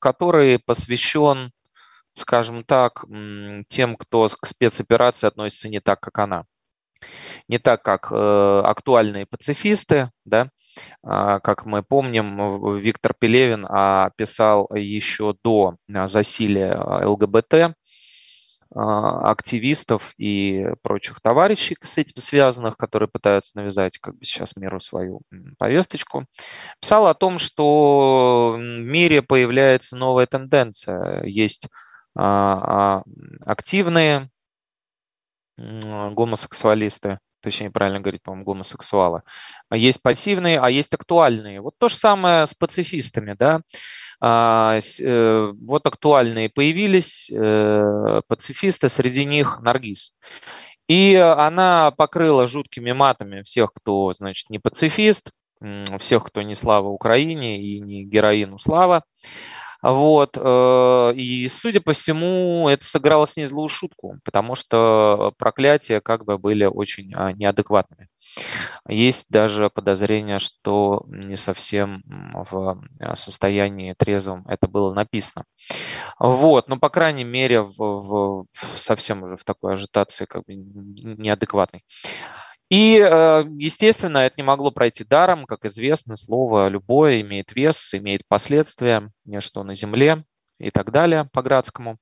который 0.00 0.58
посвящен, 0.58 1.52
скажем 2.12 2.64
так, 2.64 3.06
тем, 3.68 3.96
кто 3.96 4.26
к 4.26 4.46
спецоперации 4.46 5.26
относится 5.26 5.68
не 5.68 5.80
так, 5.80 6.00
как 6.00 6.18
она. 6.18 6.44
Не 7.48 7.58
так, 7.58 7.82
как 7.82 8.12
э, 8.12 8.62
актуальные 8.64 9.26
пацифисты, 9.26 10.10
да, 10.24 10.50
а, 11.02 11.40
как 11.40 11.66
мы 11.66 11.82
помним, 11.82 12.76
Виктор 12.78 13.14
Пелевин 13.18 13.66
писал 14.16 14.68
еще 14.74 15.34
до 15.44 15.76
засилия 15.88 16.78
ЛГБТ 17.06 17.54
а, 17.54 17.74
активистов 18.74 20.14
и 20.16 20.66
прочих 20.82 21.20
товарищей 21.20 21.76
с 21.80 21.98
этим 21.98 22.22
связанных, 22.22 22.76
которые 22.76 23.08
пытаются 23.08 23.56
навязать 23.56 23.98
как 23.98 24.16
бы 24.16 24.24
сейчас 24.24 24.56
миру 24.56 24.80
свою 24.80 25.20
повесточку, 25.58 26.26
писал 26.80 27.06
о 27.06 27.14
том, 27.14 27.38
что 27.38 28.54
в 28.56 28.60
мире 28.60 29.22
появляется 29.22 29.96
новая 29.96 30.26
тенденция. 30.26 31.24
Есть 31.24 31.68
активные 32.14 34.28
гомосексуалисты, 35.56 37.18
точнее, 37.40 37.70
правильно 37.70 38.00
говорить, 38.00 38.22
по-моему, 38.22 38.44
гомосексуалы. 38.44 39.22
Есть 39.70 40.02
пассивные, 40.02 40.60
а 40.60 40.70
есть 40.70 40.94
актуальные. 40.94 41.60
Вот 41.60 41.74
то 41.78 41.88
же 41.88 41.96
самое 41.96 42.46
с 42.46 42.54
пацифистами, 42.54 43.34
да. 43.38 43.60
Э, 44.22 45.52
вот 45.60 45.86
актуальные 45.86 46.48
появились 46.48 47.28
э, 47.30 48.20
пацифисты, 48.28 48.88
среди 48.88 49.24
них 49.24 49.58
Наргиз. 49.62 50.14
И 50.88 51.14
она 51.14 51.90
покрыла 51.90 52.46
жуткими 52.46 52.92
матами 52.92 53.42
всех, 53.42 53.72
кто, 53.74 54.12
значит, 54.12 54.50
не 54.50 54.58
пацифист, 54.58 55.30
всех, 55.98 56.24
кто 56.24 56.42
не 56.42 56.54
слава 56.54 56.88
Украине 56.88 57.62
и 57.62 57.80
не 57.80 58.04
героину 58.04 58.58
слава. 58.58 59.04
Вот. 59.82 60.36
Э, 60.36 61.12
и, 61.14 61.48
судя 61.48 61.80
по 61.80 61.92
всему, 61.92 62.68
это 62.68 62.84
сыграло 62.84 63.26
с 63.26 63.36
ней 63.36 63.44
злую 63.46 63.68
шутку, 63.68 64.18
потому 64.24 64.54
что 64.54 65.34
проклятия 65.38 66.00
как 66.00 66.24
бы 66.24 66.38
были 66.38 66.64
очень 66.64 67.12
а, 67.14 67.32
неадекватными. 67.32 68.08
Есть 68.88 69.26
даже 69.28 69.70
подозрение, 69.70 70.38
что 70.38 71.02
не 71.06 71.36
совсем 71.36 72.02
в 72.32 72.80
а, 73.00 73.16
состоянии 73.16 73.94
трезвом 73.94 74.46
это 74.46 74.68
было 74.68 74.94
написано. 74.94 75.44
Вот, 76.18 76.68
но, 76.68 76.78
по 76.78 76.88
крайней 76.88 77.24
мере, 77.24 77.62
в, 77.62 77.76
в, 77.76 78.46
совсем 78.76 79.24
уже 79.24 79.36
в 79.36 79.44
такой 79.44 79.74
ажитации 79.74 80.24
как 80.24 80.44
бы 80.44 80.54
неадекватной. 80.54 81.84
И, 82.72 82.98
э, 82.98 83.44
естественно, 83.58 84.16
это 84.16 84.36
не 84.38 84.44
могло 84.44 84.70
пройти 84.70 85.04
даром. 85.04 85.44
Как 85.44 85.66
известно, 85.66 86.16
слово 86.16 86.68
любое 86.68 87.20
имеет 87.20 87.54
вес, 87.54 87.92
имеет 87.92 88.22
последствия, 88.26 89.10
что 89.40 89.62
на 89.62 89.74
земле 89.74 90.24
и 90.58 90.70
так 90.70 90.90
далее 90.90 91.28
по 91.34 91.42
Градскому. 91.42 91.98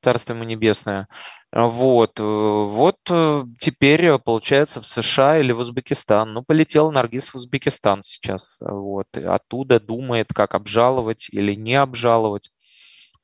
Царство 0.00 0.34
ему 0.34 0.44
небесное. 0.44 1.08
Вот, 1.50 2.20
э, 2.20 2.22
вот 2.22 2.98
э, 3.10 3.44
теперь, 3.58 4.16
получается, 4.18 4.80
в 4.80 4.86
США 4.86 5.40
или 5.40 5.50
в 5.50 5.58
Узбекистан. 5.58 6.34
Ну, 6.34 6.44
полетел 6.44 6.92
Наргиз 6.92 7.30
в 7.30 7.34
Узбекистан 7.34 8.02
сейчас. 8.02 8.60
Вот, 8.60 9.08
оттуда 9.16 9.80
думает, 9.80 10.28
как 10.32 10.54
обжаловать 10.54 11.30
или 11.32 11.56
не 11.56 11.74
обжаловать. 11.74 12.50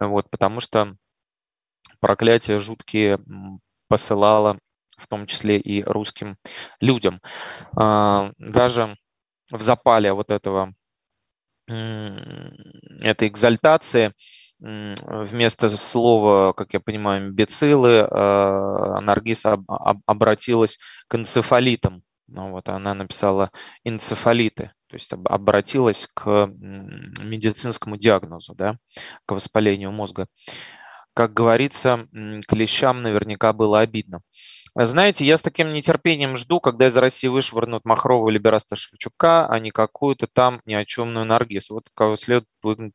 Вот, 0.00 0.28
потому 0.30 0.58
что 0.58 0.96
проклятие 2.00 2.58
жуткие 2.58 3.20
посылала 3.86 4.58
в 5.02 5.06
том 5.08 5.26
числе 5.26 5.58
и 5.58 5.82
русским 5.82 6.36
людям. 6.80 7.20
А, 7.76 8.32
даже 8.38 8.96
в 9.50 9.60
запале 9.62 10.12
вот 10.12 10.30
этого 10.30 10.72
этой 11.66 13.28
экзальтации 13.28 14.14
вместо 14.58 15.68
слова, 15.68 16.52
как 16.52 16.72
я 16.74 16.80
понимаю, 16.80 17.32
бецилы, 17.32 18.06
а, 18.10 19.00
Наргиз 19.00 19.44
обратилась 20.06 20.78
к 21.08 21.16
энцефалитам. 21.16 22.02
Ну, 22.28 22.50
вот 22.50 22.68
она 22.68 22.94
написала 22.94 23.50
энцефалиты, 23.84 24.72
то 24.88 24.94
есть 24.94 25.12
обратилась 25.12 26.08
к 26.14 26.46
медицинскому 26.46 27.96
диагнозу, 27.96 28.54
да, 28.54 28.76
к 29.26 29.32
воспалению 29.32 29.92
мозга. 29.92 30.28
Как 31.14 31.34
говорится, 31.34 32.06
клещам 32.48 33.02
наверняка 33.02 33.52
было 33.52 33.80
обидно. 33.80 34.22
Знаете, 34.74 35.26
я 35.26 35.36
с 35.36 35.42
таким 35.42 35.74
нетерпением 35.74 36.34
жду, 36.36 36.58
когда 36.58 36.86
из 36.86 36.96
России 36.96 37.28
вышвырнут 37.28 37.84
Махрова 37.84 38.30
или 38.30 38.38
Бераста 38.38 38.74
Шевчука, 38.74 39.46
а 39.46 39.58
не 39.58 39.70
какую-то 39.70 40.26
там 40.26 40.62
ни 40.64 40.72
о 40.72 40.86
чемную 40.86 41.26
Наргиз. 41.26 41.68
Вот 41.68 41.88
кого 41.94 42.16
следует 42.16 42.46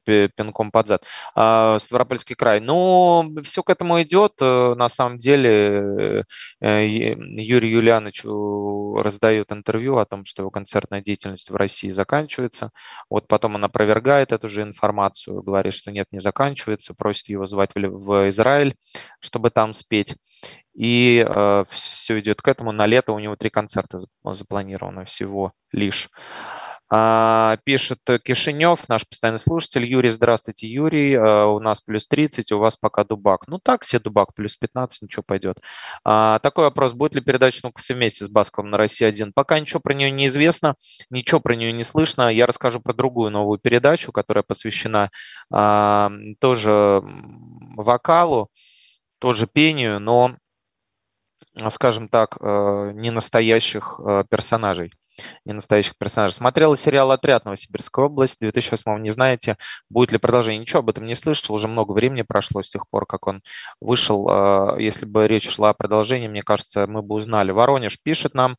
пинком 0.04 0.72
под 0.72 0.88
зад. 0.88 1.04
А, 1.36 1.78
Ставропольский 1.78 2.36
край. 2.36 2.62
Ну, 2.62 3.32
все 3.44 3.62
к 3.62 3.70
этому 3.70 4.02
идет. 4.02 4.34
Э, 4.42 4.74
на 4.76 4.90
самом 4.90 5.20
деле 5.20 6.26
э, 6.62 6.88
Юрий 6.88 7.70
Юлиановичу 7.70 8.96
раздает 9.04 9.52
интервью 9.52 9.98
о 9.98 10.06
том, 10.06 10.26
что 10.26 10.42
его 10.42 10.50
концертная 10.50 11.02
деятельность 11.02 11.52
в 11.52 11.56
России 11.56 11.90
заканчивается. 11.92 12.72
Вот 13.08 13.28
потом 13.28 13.54
он 13.54 13.64
опровергает 13.64 14.32
эту 14.32 14.48
же 14.48 14.64
информацию, 14.64 15.44
говорит, 15.44 15.76
что 15.76 15.92
нет, 15.92 16.08
не 16.12 16.20
заканчивается, 16.20 16.96
просит 16.96 17.30
его 17.30 17.46
звать 17.46 17.72
в 17.76 18.30
Израиль, 18.30 18.76
чтобы 19.20 19.52
там 19.52 19.74
спеть. 19.74 20.16
И 20.78 21.26
э, 21.28 21.64
все 21.72 22.20
идет 22.20 22.42
к 22.42 22.48
этому. 22.48 22.72
На 22.72 22.86
лето 22.86 23.12
у 23.12 23.20
него 23.20 23.36
три 23.36 23.50
концерта 23.50 23.98
запланировано 24.24 25.06
всего 25.06 25.54
лишь. 25.72 26.10
А, 26.90 27.58
пишет 27.66 28.00
Кишинев, 28.24 28.88
наш 28.88 29.06
постоянный 29.08 29.40
слушатель. 29.40 29.86
Юрий, 29.86 30.10
здравствуйте, 30.10 30.68
Юрий. 30.68 31.16
А, 31.16 31.48
у 31.48 31.60
нас 31.60 31.82
плюс 31.82 32.08
30, 32.08 32.52
у 32.52 32.60
вас 32.60 32.78
пока 32.78 33.04
дубак. 33.04 33.48
Ну 33.48 33.58
так, 33.58 33.82
все 33.82 34.00
дубак, 34.00 34.36
плюс 34.36 34.56
15, 34.56 35.02
ничего 35.02 35.24
пойдет. 35.26 35.58
А, 36.06 36.38
такой 36.40 36.66
вопрос. 36.66 36.94
Будет 36.94 37.16
ли 37.16 37.22
передача 37.22 37.62
«Ну-ка 37.64 37.82
все 37.82 37.94
вместе» 37.94 38.24
с 38.24 38.30
Басковым 38.30 38.70
на 38.70 38.78
России-1? 38.78 39.32
Пока 39.34 39.60
ничего 39.60 39.80
про 39.80 39.96
нее 39.96 40.12
не 40.12 40.28
известно, 40.28 40.76
ничего 41.10 41.40
про 41.40 41.56
нее 41.56 41.74
не 41.74 41.84
слышно. 41.84 42.30
Я 42.30 42.46
расскажу 42.46 42.80
про 42.80 42.94
другую 42.94 43.32
новую 43.32 43.60
передачу, 43.60 44.12
которая 44.12 44.44
посвящена 44.44 45.10
тоже 45.50 47.02
вокалу, 47.76 48.50
тоже 49.20 49.48
пению, 49.48 50.00
но, 50.00 50.36
скажем 51.70 52.10
так, 52.10 52.38
э, 52.40 52.92
не 52.94 53.12
настоящих 53.12 54.00
э, 54.00 54.24
персонажей 54.30 54.94
не 55.46 55.54
настоящих 55.54 55.98
персонажей. 55.98 56.36
Смотрела 56.36 56.76
сериал 56.78 57.12
«Отряд 57.12 57.46
Новосибирская 57.46 58.06
область» 58.06 58.40
2008 58.40 59.02
не 59.02 59.10
знаете, 59.10 59.58
будет 59.90 60.12
ли 60.12 60.18
продолжение. 60.18 60.60
Ничего 60.60 60.80
об 60.80 60.90
этом 60.90 61.06
не 61.06 61.16
слышал, 61.16 61.56
уже 61.56 61.68
много 61.68 61.94
времени 61.94 62.22
прошло 62.22 62.62
с 62.62 62.70
тех 62.70 62.88
пор, 62.90 63.06
как 63.06 63.28
он 63.28 63.42
вышел. 63.82 64.28
А, 64.30 64.78
если 64.78 65.06
бы 65.06 65.28
речь 65.28 65.50
шла 65.50 65.70
о 65.70 65.74
продолжении, 65.74 66.28
мне 66.28 66.44
кажется, 66.44 66.88
мы 66.88 67.02
бы 67.02 67.16
узнали. 67.16 67.52
Воронеж 67.52 67.98
пишет 68.02 68.34
нам, 68.34 68.58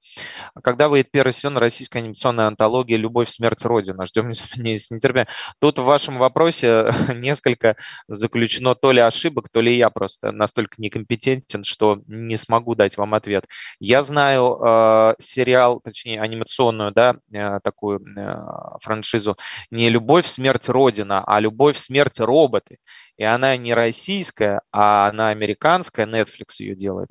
когда 0.63 0.89
выйдет 0.89 1.11
первый 1.11 1.33
сезон 1.33 1.59
российской 1.59 1.99
анимационной 1.99 2.47
антологии 2.47 2.97
«Любовь, 2.97 3.29
смерть, 3.29 3.65
Родина». 3.65 4.07
Ждем 4.07 4.33
с 4.33 4.55
нетерпением. 4.91 5.29
Тут 5.61 5.79
в 5.79 5.85
вашем 5.85 6.19
вопросе 6.19 6.93
несколько 7.15 7.77
заключено 8.09 8.75
то 8.75 8.93
ли 8.93 9.01
ошибок, 9.01 9.49
то 9.51 9.61
ли 9.61 9.77
я 9.77 9.91
просто 9.91 10.33
настолько 10.33 10.77
некомпетентен, 10.79 11.65
что 11.65 12.03
не 12.07 12.37
смогу 12.37 12.75
дать 12.75 12.97
вам 12.97 13.15
ответ. 13.15 13.47
Я 13.81 14.03
знаю 14.03 14.59
э, 14.61 15.15
сериал, 15.19 15.81
точнее, 15.81 16.21
анимационный 16.21 16.48
анимационную, 16.49 16.93
да, 16.93 17.17
э, 17.33 17.61
такую 17.63 18.01
э, 18.01 18.37
франшизу, 18.81 19.37
не 19.71 19.89
«Любовь, 19.91 20.27
смерть, 20.27 20.69
Родина», 20.69 21.23
а 21.27 21.41
«Любовь, 21.41 21.79
смерть, 21.79 22.21
роботы». 22.21 22.79
И 23.17 23.25
она 23.25 23.57
не 23.57 23.75
российская, 23.75 24.63
а 24.73 25.09
она 25.09 25.29
американская, 25.29 26.07
Netflix 26.07 26.61
ее 26.61 26.75
делает. 26.75 27.09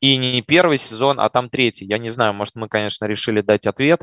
И 0.00 0.16
не 0.16 0.42
первый 0.42 0.78
сезон, 0.78 1.20
а 1.20 1.28
там 1.28 1.50
третий. 1.50 1.84
Я 1.84 1.98
не 1.98 2.08
знаю, 2.08 2.32
может, 2.32 2.56
мы, 2.56 2.68
конечно, 2.68 3.04
решили 3.04 3.42
дать 3.42 3.66
ответ 3.66 4.00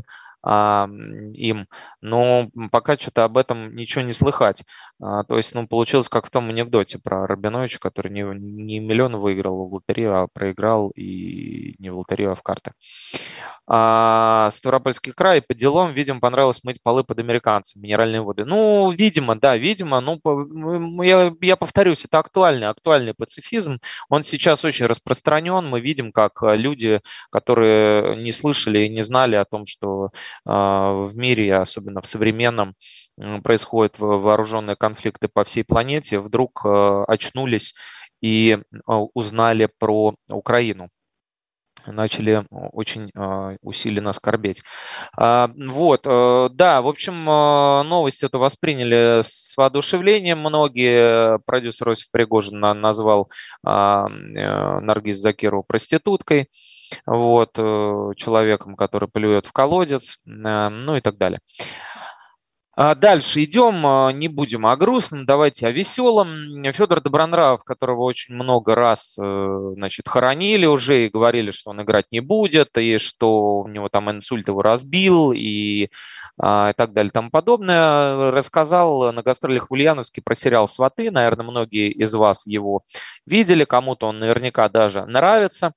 а, 0.50 0.88
им, 1.34 1.68
но 2.00 2.50
пока 2.72 2.96
что-то 2.96 3.26
об 3.26 3.38
этом 3.38 3.76
ничего 3.76 4.06
не 4.06 4.14
слыхать. 4.14 4.64
А, 5.02 5.26
то 5.26 5.36
есть, 5.36 5.54
ну, 5.54 5.68
получилось 5.68 6.08
как 6.08 6.26
в 6.26 6.30
том 6.30 6.50
анекдоте 6.50 7.00
про 7.00 7.28
Рабиновича, 7.28 7.80
который 7.80 8.14
не, 8.14 8.22
не 8.22 8.80
миллион 8.80 9.18
выиграл 9.18 9.68
в 9.68 9.74
лотерею, 9.74 10.16
а 10.16 10.28
проиграл 10.32 10.92
и 10.92 11.76
не 11.80 11.90
в 11.90 11.98
лотерею, 11.98 12.32
а 12.32 12.36
в 12.36 12.44
карты. 12.44 12.72
А, 13.68 14.50
Ставропольский 14.50 15.12
край, 15.12 15.42
по 15.42 15.54
делам, 15.54 15.92
видимо, 15.92 16.22
понравилось 16.22 16.64
мыть 16.64 16.82
полы 16.82 17.04
под 17.04 17.20
американцами, 17.20 17.84
минеральные 17.84 18.22
воды. 18.22 18.46
Ну, 18.46 18.90
видимо, 18.92 19.36
да, 19.36 19.58
видимо, 19.58 20.00
ну, 20.00 21.02
я, 21.02 21.34
я 21.42 21.58
повторюсь, 21.58 22.06
это 22.06 22.20
актуальный, 22.20 22.70
актуальный 22.70 23.14
пацифизм, 23.14 23.80
он 24.08 24.24
сейчас 24.24 24.64
очень 24.64 24.86
распространен, 24.86 25.68
мы 25.68 25.82
видим, 25.82 26.14
как 26.14 26.40
люди, 26.42 27.02
которые 27.32 28.16
не 28.24 28.32
слышали 28.32 28.86
и 28.86 28.90
не 28.90 29.02
знали 29.02 29.36
о 29.36 29.44
том, 29.44 29.66
что 29.66 30.12
в 30.46 31.12
мире, 31.16 31.56
особенно 31.56 32.02
в 32.02 32.08
современном, 32.08 32.76
происходят 33.44 34.00
вооруженные 34.00 34.76
конфликты 34.76 35.28
по 35.28 35.44
всей 35.44 35.64
планете, 35.64 36.20
вдруг 36.20 36.66
а, 36.66 37.04
очнулись 37.06 37.74
и 38.22 38.60
а, 38.86 39.00
узнали 39.14 39.70
про 39.80 40.16
Украину 40.30 40.90
начали 41.86 42.46
очень 42.50 43.12
усиленно 43.62 44.12
скорбеть. 44.12 44.62
Вот, 45.16 46.02
да, 46.04 46.82
в 46.82 46.88
общем, 46.88 47.24
новость 47.24 48.24
эту 48.24 48.40
восприняли 48.40 49.22
с 49.22 49.56
воодушевлением 49.56 50.40
многие. 50.40 51.40
Продюсер 51.46 51.90
Осип 51.92 52.08
Пригожин 52.12 52.60
назвал 52.60 53.32
Наргиз 53.64 55.18
Закирову 55.18 55.64
проституткой 55.64 56.50
вот, 57.06 57.52
э, 57.58 58.12
человеком, 58.16 58.76
который 58.76 59.10
плюет 59.10 59.46
в 59.46 59.52
колодец, 59.52 60.20
э, 60.26 60.70
ну 60.70 60.96
и 60.96 61.02
так 61.02 61.18
далее. 61.18 61.40
А 62.80 62.94
дальше 62.94 63.44
идем, 63.44 63.84
а, 63.88 64.12
не 64.12 64.28
будем 64.28 64.68
о 64.68 64.78
грустном, 64.78 65.26
давайте 65.26 65.66
о 65.66 65.72
веселом. 65.72 66.64
Федор 66.74 67.02
Добронравов, 67.02 67.64
которого 67.64 68.04
очень 68.04 68.36
много 68.36 68.76
раз 68.76 69.18
э, 69.20 69.72
значит, 69.74 70.08
хоронили 70.08 70.68
уже 70.68 71.08
и 71.08 71.10
говорили, 71.10 71.50
что 71.50 71.72
он 71.72 71.82
играть 71.82 72.06
не 72.12 72.20
будет, 72.20 72.78
и 72.78 73.00
что 73.00 73.62
у 73.62 73.68
него 73.68 73.90
там 73.90 74.12
инсульт 74.12 74.48
его 74.48 74.62
разбил, 74.62 75.32
и, 75.32 75.90
а, 76.40 76.70
и 76.70 76.74
так 76.74 76.94
далее 76.94 77.10
тому 77.10 77.32
подобное, 77.32 78.30
рассказал 78.30 79.12
на 79.12 79.24
гастролях 79.24 79.72
в 79.72 79.74
Ульяновске 79.74 80.22
про 80.22 80.36
сериал 80.36 80.68
«Сваты». 80.68 81.10
Наверное, 81.10 81.48
многие 81.48 81.90
из 81.90 82.14
вас 82.14 82.46
его 82.46 82.84
видели, 83.26 83.66
кому-то 83.66 84.06
он 84.06 84.20
наверняка 84.20 84.70
даже 84.70 85.04
нравится. 85.08 85.74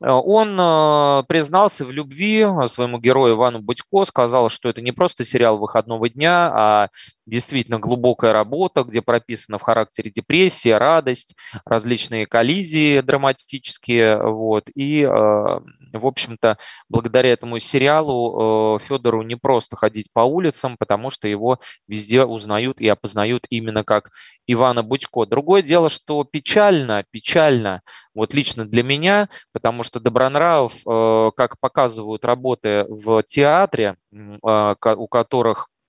Э, 0.00 0.10
он 0.10 0.56
э, 0.58 1.22
признался 1.28 1.84
в 1.84 1.90
любви 1.90 2.46
своему 2.66 2.98
герою 2.98 3.34
Ивану 3.34 3.60
Будько, 3.60 4.04
сказал, 4.04 4.48
что 4.48 4.68
это 4.68 4.82
не 4.82 4.92
просто 4.92 5.24
сериал 5.24 5.58
выходного 5.58 6.08
дня, 6.08 6.50
а 6.52 6.88
действительно 7.30 7.78
глубокая 7.78 8.32
работа, 8.32 8.82
где 8.82 9.00
прописана 9.00 9.58
в 9.58 9.62
характере 9.62 10.10
депрессия, 10.10 10.78
радость, 10.78 11.34
различные 11.64 12.26
коллизии 12.26 13.00
драматические. 13.00 14.22
Вот. 14.22 14.68
И, 14.74 15.02
э, 15.02 15.08
в 15.08 16.06
общем-то, 16.06 16.58
благодаря 16.88 17.30
этому 17.30 17.58
сериалу 17.58 18.78
Федору 18.80 19.22
не 19.22 19.36
просто 19.36 19.76
ходить 19.76 20.08
по 20.12 20.20
улицам, 20.20 20.76
потому 20.78 21.10
что 21.10 21.28
его 21.28 21.58
везде 21.88 22.24
узнают 22.24 22.80
и 22.80 22.88
опознают 22.88 23.46
именно 23.50 23.84
как 23.84 24.10
Ивана 24.46 24.82
Будько. 24.82 25.26
Другое 25.26 25.62
дело, 25.62 25.88
что 25.88 26.24
печально, 26.24 27.04
печально, 27.10 27.82
вот 28.14 28.34
лично 28.34 28.66
для 28.66 28.82
меня, 28.82 29.28
потому 29.52 29.82
что 29.82 30.00
Добронравов, 30.00 30.74
э, 30.86 31.30
как 31.36 31.58
показывают 31.60 32.24
работы 32.24 32.84
в 32.88 33.22
театре, 33.22 33.96
э, 34.12 34.74
у 34.96 35.08
которых 35.08 35.68
э, 35.68 35.79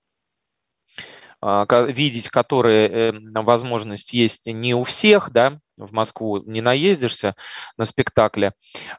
видеть 1.42 2.28
которые 2.28 3.12
возможность 3.34 4.12
есть 4.12 4.46
не 4.46 4.74
у 4.74 4.84
всех, 4.84 5.30
да, 5.30 5.58
в 5.76 5.92
Москву 5.92 6.38
не 6.44 6.60
наездишься 6.60 7.34
на 7.76 7.84
спектакле 7.84 8.52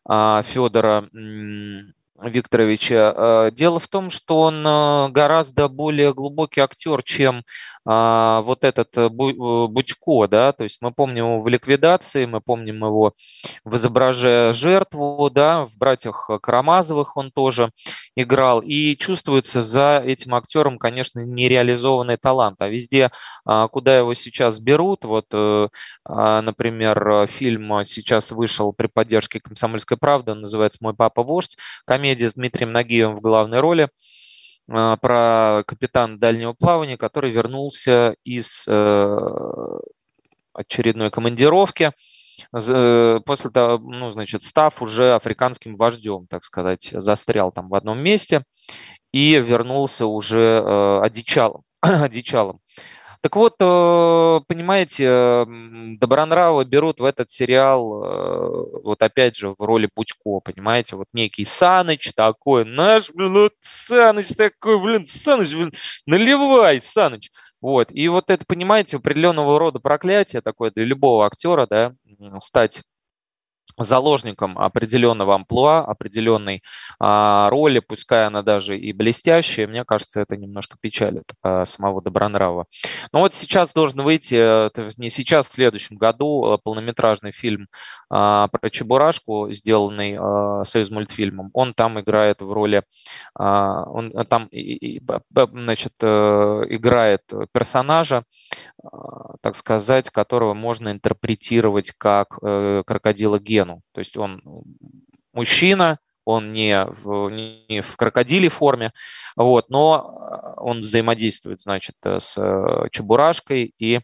а 0.06 0.43
Федора 0.43 1.10
Викторовича. 2.21 3.52
Дело 3.52 3.80
в 3.80 3.88
том, 3.88 4.10
что 4.10 4.41
он 4.41 4.63
гораздо 5.12 5.67
более 5.67 6.13
глубокий 6.13 6.62
актер, 6.62 7.04
чем 7.04 7.43
а, 7.86 8.41
вот 8.41 8.63
этот 8.63 8.97
э, 8.97 9.02
э, 9.02 9.67
Будько, 9.67 10.28
да, 10.30 10.54
то 10.54 10.63
есть 10.63 10.78
мы 10.80 10.93
помним 10.93 11.26
его 11.26 11.41
в 11.41 11.47
ликвидации, 11.49 12.26
мы 12.26 12.39
помним 12.39 12.78
его 12.78 13.13
в 13.65 13.76
изображая 13.76 14.54
жертву, 14.54 15.30
да, 15.30 15.65
в 15.65 15.76
«Братьях 15.78 16.30
Карамазовых» 16.41 17.17
он 17.17 17.32
тоже 17.32 17.71
играл, 18.15 18.62
и 18.62 18.95
чувствуется 18.95 19.62
за 19.62 20.02
этим 20.04 20.34
актером, 20.34 20.78
конечно, 20.78 21.26
нереализованный 21.26 22.15
талант, 22.15 22.62
а 22.62 22.69
везде, 22.69 23.12
а, 23.43 23.67
куда 23.67 23.97
его 23.97 24.13
сейчас 24.13 24.62
берут, 24.62 25.04
вот, 25.04 25.26
э, 25.34 25.67
а, 26.06 26.41
например, 26.41 27.28
фильм 27.28 27.84
сейчас 27.84 28.32
вышел 28.32 28.71
при 28.71 28.88
поддержке 28.88 29.41
«Комсомольской 29.41 29.97
правды», 29.97 30.34
называется 30.34 30.80
«Мой 30.82 30.93
папа 30.93 31.23
вождь», 31.23 31.58
комедия 32.03 32.29
с 32.29 32.33
Дмитрием 32.33 32.73
Нагиевым 32.73 33.15
в 33.15 33.21
главной 33.21 33.61
роли, 33.61 33.87
а, 34.69 34.97
про 34.97 35.63
капитана 35.65 36.19
дальнего 36.19 36.51
плавания, 36.51 36.97
который 36.97 37.31
вернулся 37.31 38.17
из 38.25 38.67
э, 38.67 39.17
очередной 40.53 41.11
командировки, 41.11 41.93
э, 42.53 43.19
после 43.25 43.49
того, 43.51 43.77
ну, 43.77 44.11
значит, 44.11 44.43
став 44.43 44.81
уже 44.81 45.13
африканским 45.13 45.77
вождем, 45.77 46.27
так 46.27 46.43
сказать, 46.43 46.89
застрял 46.91 47.53
там 47.53 47.69
в 47.69 47.73
одном 47.73 47.99
месте 47.99 48.43
и 49.13 49.35
вернулся 49.35 50.05
уже 50.05 50.61
э, 50.61 50.99
одичалом. 51.03 51.61
одичалом. 51.81 52.59
Так 53.23 53.38
вот, 53.38 53.55
э, 53.62 54.39
понимаете, 54.49 55.45
Добронравы 55.97 56.65
берут 56.65 56.99
в 56.99 57.05
этот 57.05 57.31
сериал, 57.31 58.03
э, 58.03 58.81
вот 58.83 59.01
опять 59.01 59.38
же, 59.38 59.55
в 59.57 59.62
роли 59.62 59.88
Пучко, 59.88 60.41
понимаете, 60.41 60.97
вот 60.97 61.07
некий 61.13 61.45
Саныч 61.45 62.12
такой, 62.15 62.65
наш, 62.65 63.09
блин, 63.12 63.31
вот 63.31 63.53
Саныч 63.62 64.27
такой, 64.36 64.77
блин, 64.77 65.05
Саныч, 65.05 65.53
блин, 65.53 65.71
наливай, 66.05 66.81
Саныч. 66.81 67.31
Вот, 67.62 67.93
и 67.93 68.09
вот 68.09 68.29
это, 68.29 68.43
понимаете, 68.45 68.97
определенного 68.97 69.57
рода 69.57 69.79
проклятие 69.79 70.41
такое 70.41 70.71
для 70.71 70.83
любого 70.83 71.25
актера, 71.25 71.65
да, 71.65 71.93
стать 72.39 72.83
заложником 73.78 74.58
определенного 74.58 75.36
амплуа, 75.36 75.80
определенной 75.80 76.63
а, 76.99 77.49
роли, 77.49 77.80
пускай 77.80 78.26
она 78.26 78.43
даже 78.43 78.78
и 78.78 78.93
блестящая, 78.93 79.67
мне 79.67 79.84
кажется, 79.84 80.21
это 80.21 80.38
немножко 80.38 80.78
печалит 80.80 81.26
а, 81.41 81.65
самого 81.65 82.02
Добронрава. 82.02 82.65
Но 83.12 83.19
вот 83.19 83.34
сейчас 83.34 83.73
должен 83.73 84.02
выйти, 84.02 84.99
не 84.99 85.10
сейчас, 85.10 85.47
в 85.47 85.54
следующем 85.54 85.97
году, 85.97 86.45
а, 86.45 86.58
полнометражный 86.58 87.32
фильм 87.32 87.67
а, 88.10 88.47
про 88.47 88.69
Чебурашку, 88.69 89.52
сделанный 89.52 90.17
а, 90.19 90.63
Союз 90.63 90.91
мультфильмом. 90.91 91.49
Он 91.54 91.73
там 91.73 91.99
играет 91.99 92.41
в 92.41 92.52
роли, 92.52 92.84
а, 93.38 93.84
он 93.86 94.12
там, 94.30 94.47
и, 94.47 94.97
и, 94.97 95.02
значит, 95.52 95.93
играет 96.02 97.21
персонажа, 97.52 98.23
а, 98.84 99.36
так 99.41 99.56
сказать, 99.56 100.10
которого 100.10 100.54
можно 100.54 100.91
интерпретировать 100.91 101.91
как 101.91 102.38
а, 102.41 102.84
крокодила 102.84 103.39
Гена 103.39 103.52
гену. 103.53 103.81
То 103.93 103.99
есть 103.99 104.17
он 104.17 104.41
мужчина, 105.33 105.99
он 106.25 106.51
не 106.51 106.85
в, 106.85 107.29
не 107.29 107.81
в 107.81 107.95
крокодиле 107.97 108.49
форме, 108.49 108.91
вот, 109.35 109.69
но 109.69 110.55
он 110.57 110.81
взаимодействует, 110.81 111.59
значит, 111.59 111.95
с 112.03 112.37
э, 112.37 112.87
Чебурашкой 112.91 113.73
и 113.77 113.97
э, 113.97 114.01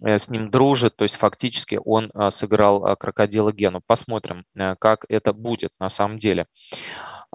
с 0.00 0.28
ним 0.28 0.50
дружит, 0.50 0.96
то 0.96 1.04
есть 1.04 1.16
фактически 1.16 1.80
он 1.84 2.10
э, 2.14 2.30
сыграл 2.30 2.96
крокодила 2.96 3.52
Гену. 3.52 3.80
Посмотрим, 3.86 4.44
как 4.78 5.04
это 5.08 5.32
будет 5.32 5.70
на 5.78 5.88
самом 5.88 6.18
деле. 6.18 6.46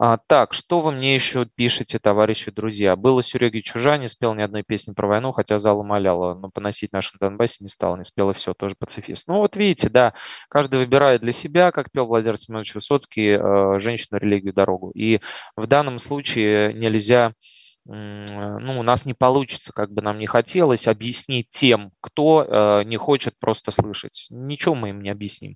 А, 0.01 0.17
так, 0.17 0.53
что 0.53 0.79
вы 0.79 0.93
мне 0.93 1.13
еще 1.13 1.45
пишете, 1.45 1.99
товарищи, 1.99 2.51
друзья? 2.51 2.95
Было 2.95 3.21
Сереги 3.21 3.59
Чужа, 3.59 3.97
не 3.97 4.07
спел 4.07 4.33
ни 4.33 4.41
одной 4.41 4.63
песни 4.63 4.93
про 4.93 5.07
войну, 5.07 5.33
хотя 5.33 5.57
зал 5.59 5.81
умоляла, 5.81 6.35
но 6.35 6.49
поносить 6.49 6.93
нашу 6.93 7.17
Донбассе 7.19 7.57
не 7.59 7.67
стал, 7.67 7.97
не 7.97 8.05
спел 8.05 8.31
и 8.31 8.33
все, 8.33 8.53
тоже 8.53 8.75
пацифист. 8.79 9.27
Ну 9.27 9.39
вот 9.39 9.57
видите, 9.57 9.89
да, 9.89 10.13
каждый 10.47 10.79
выбирает 10.79 11.19
для 11.19 11.33
себя, 11.33 11.73
как 11.73 11.91
пел 11.91 12.05
Владимир 12.05 12.37
Семенович 12.37 12.75
Высоцкий, 12.75 13.37
э, 13.37 13.79
женщину, 13.79 14.19
религию, 14.19 14.53
дорогу. 14.53 14.91
И 14.91 15.19
в 15.57 15.67
данном 15.67 15.97
случае 15.97 16.73
нельзя 16.73 17.33
ну, 17.91 18.79
у 18.79 18.83
нас 18.83 19.05
не 19.05 19.15
получится, 19.15 19.73
как 19.73 19.91
бы 19.91 20.03
нам 20.03 20.19
не 20.19 20.27
хотелось, 20.27 20.87
объяснить 20.87 21.49
тем, 21.49 21.91
кто 22.01 22.45
э, 22.47 22.83
не 22.83 22.97
хочет 22.97 23.33
просто 23.39 23.71
слышать. 23.71 24.27
Ничего 24.29 24.75
мы 24.75 24.89
им 24.89 25.01
не 25.01 25.09
объясним. 25.09 25.55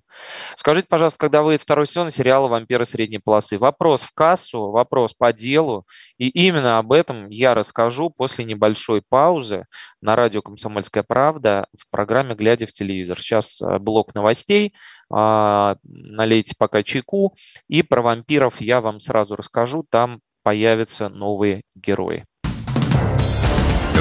Скажите, 0.56 0.88
пожалуйста, 0.88 1.18
когда 1.18 1.42
выйдет 1.42 1.62
второй 1.62 1.86
сезон 1.86 2.10
сериала 2.10 2.48
«Вампиры 2.48 2.86
средней 2.86 3.18
полосы»? 3.18 3.56
Вопрос 3.56 4.02
в 4.02 4.12
кассу, 4.14 4.72
вопрос 4.72 5.12
по 5.12 5.32
делу, 5.32 5.86
и 6.18 6.28
именно 6.28 6.78
об 6.78 6.92
этом 6.92 7.28
я 7.28 7.54
расскажу 7.54 8.10
после 8.10 8.44
небольшой 8.44 9.02
паузы 9.08 9.66
на 10.00 10.16
радио 10.16 10.42
«Комсомольская 10.42 11.04
правда» 11.04 11.68
в 11.78 11.88
программе 11.88 12.34
«Глядя 12.34 12.66
в 12.66 12.72
телевизор». 12.72 13.20
Сейчас 13.20 13.62
э, 13.62 13.78
блок 13.78 14.12
новостей, 14.16 14.74
э, 15.14 15.74
налейте 15.84 16.56
пока 16.58 16.82
чайку, 16.82 17.36
и 17.68 17.82
про 17.82 18.02
вампиров 18.02 18.60
я 18.60 18.80
вам 18.80 18.98
сразу 18.98 19.36
расскажу, 19.36 19.86
там 19.88 20.20
появятся 20.44 21.08
новые 21.08 21.62
герои. 21.74 22.24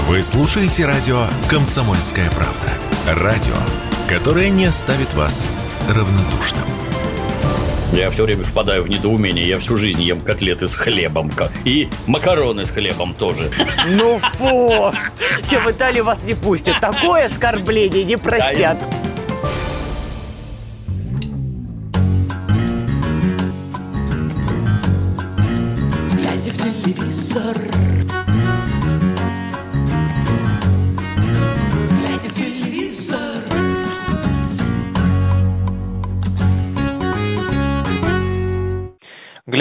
Вы 0.08 0.22
слушаете 0.22 0.86
радио 0.86 1.26
«Комсомольская 1.50 2.30
правда». 2.32 3.22
Радио, 3.24 3.56
которое 4.08 4.50
не 4.50 4.66
оставит 4.66 5.14
вас 5.14 5.50
равнодушным. 5.90 6.66
Я 7.94 8.10
все 8.12 8.26
время 8.26 8.44
впадаю 8.44 8.84
в 8.84 8.90
недоумение. 8.90 9.48
Я 9.48 9.60
всю 9.60 9.78
жизнь 9.78 10.02
ем 10.02 10.20
котлеты 10.20 10.68
с 10.68 10.76
хлебом. 10.76 11.32
И 11.64 11.90
макароны 12.08 12.66
с 12.66 12.72
хлебом 12.72 13.14
тоже. 13.14 13.50
Ну 13.88 14.18
фу! 14.18 14.92
Все, 15.42 15.60
в 15.60 15.72
Италию 15.72 16.04
вас 16.04 16.24
не 16.24 16.34
пустят. 16.34 16.80
Такое 16.82 17.26
оскорбление 17.26 18.04
не 18.04 18.18
простят. 18.18 18.78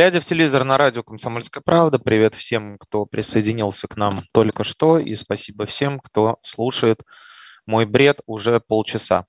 Глядя 0.02 0.20
в 0.20 0.24
телевизор 0.24 0.64
на 0.64 0.78
радио 0.78 1.04
«Комсомольская 1.04 1.62
правда», 1.64 2.00
привет 2.00 2.34
всем, 2.34 2.76
кто 2.76 3.06
присоединился 3.06 3.86
к 3.86 3.96
нам 3.96 4.24
только 4.32 4.64
что, 4.64 4.98
и 4.98 5.14
спасибо 5.14 5.64
всем, 5.64 6.00
кто 6.00 6.38
слушает 6.42 7.02
мой 7.66 7.86
бред 7.86 8.20
уже 8.26 8.58
полчаса. 8.58 9.26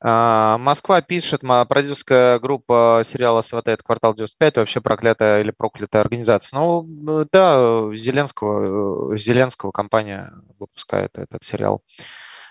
А, 0.00 0.58
Москва 0.58 1.00
пишет, 1.00 1.40
продюсерская 1.40 2.38
группа 2.40 3.00
сериала 3.06 3.40
«Сватает 3.40 3.82
квартал 3.82 4.12
95» 4.12 4.52
вообще 4.56 4.82
проклятая 4.82 5.40
или 5.40 5.50
проклятая 5.50 6.02
организация. 6.02 6.58
Ну, 6.60 7.26
да, 7.32 7.88
Зеленского, 7.94 9.16
Зеленского 9.16 9.72
компания 9.72 10.30
выпускает 10.58 11.16
этот 11.16 11.42
сериал. 11.42 11.80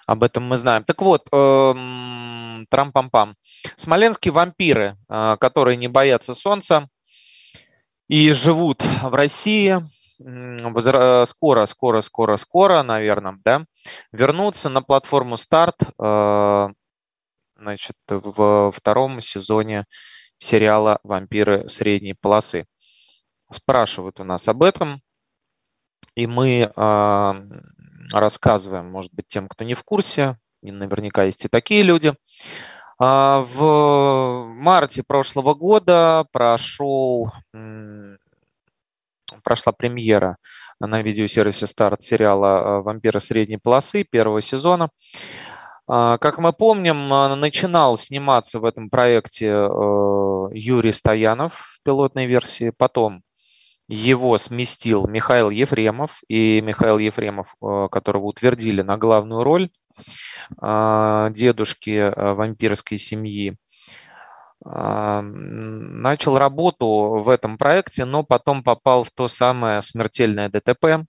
Об 0.08 0.24
этом 0.24 0.46
мы 0.46 0.58
знаем. 0.58 0.84
Так 0.84 1.00
вот, 1.04 1.28
эм, 1.32 2.66
трам-пам-пам. 2.72 3.36
Смоленские 3.76 4.32
вампиры, 4.32 4.98
э, 5.08 5.38
которые 5.40 5.78
не 5.78 5.90
боятся 5.90 6.34
солнца 6.34 6.90
и 8.12 8.34
живут 8.34 8.84
в 8.84 9.14
России, 9.16 9.82
скоро, 10.20 11.66
скоро, 11.66 12.02
скоро, 12.02 12.38
скоро, 12.38 12.84
наверное, 12.84 13.40
да, 13.46 13.66
вернутся 14.12 14.68
на 14.68 14.82
платформу 14.82 15.38
старт, 15.38 15.78
э, 15.82 16.70
значит, 17.56 17.96
в 18.10 18.74
втором 18.76 19.22
сезоне 19.22 19.86
сериала 20.38 21.00
«Вампиры 21.04 21.70
средней 21.70 22.14
полосы». 22.14 22.66
Спрашивают 23.50 24.20
у 24.20 24.26
нас 24.26 24.46
об 24.50 24.64
этом, 24.64 25.02
и 26.14 26.28
мы 26.28 26.70
э, 26.76 27.34
рассказываем, 28.12 28.92
может 28.92 29.14
быть, 29.14 29.28
тем, 29.30 29.48
кто 29.48 29.64
не 29.64 29.74
в 29.74 29.86
курсе, 29.86 30.38
наверняка 30.62 31.24
есть 31.24 31.46
и 31.46 31.48
такие 31.48 31.84
люди. 31.84 32.14
А, 33.04 33.40
в 33.56 34.46
марте 34.54 35.02
прошлого 35.02 35.56
года 35.56 36.28
прошел, 36.32 37.32
прошла 39.44 39.72
премьера 39.74 40.38
на 40.80 41.02
видеосервисе 41.02 41.68
старт 41.68 42.04
сериала 42.04 42.46
э, 42.46 42.82
«Вампиры 42.82 43.20
средней 43.20 43.58
полосы» 43.58 44.04
первого 44.04 44.42
сезона. 44.42 44.90
А, 45.88 46.18
как 46.18 46.40
мы 46.40 46.54
помним, 46.54 47.10
начинал 47.40 47.98
сниматься 47.98 48.60
в 48.60 48.66
этом 48.66 48.90
проекте 48.90 49.48
э, 49.48 49.68
Юрий 50.54 50.92
Стоянов 50.92 51.54
в 51.54 51.84
пилотной 51.84 52.26
версии, 52.26 52.72
потом 52.76 53.24
его 53.92 54.38
сместил 54.38 55.06
Михаил 55.06 55.50
Ефремов, 55.50 56.22
и 56.30 56.62
Михаил 56.62 56.98
Ефремов, 56.98 57.56
э, 57.62 57.88
которого 57.92 58.26
утвердили 58.26 58.82
на 58.82 58.98
главную 58.98 59.44
роль 59.44 59.70
э, 60.62 61.30
дедушки 61.32 61.90
э, 61.90 62.34
вампирской 62.34 62.98
семьи, 62.98 63.58
начал 64.64 66.38
работу 66.38 67.24
в 67.24 67.30
этом 67.30 67.58
проекте, 67.58 68.06
но 68.06 68.24
потом 68.24 68.64
попал 68.64 69.04
в 69.04 69.12
то 69.12 69.28
самое 69.28 69.82
смертельное 69.82 70.50
ДТП, 70.50 71.06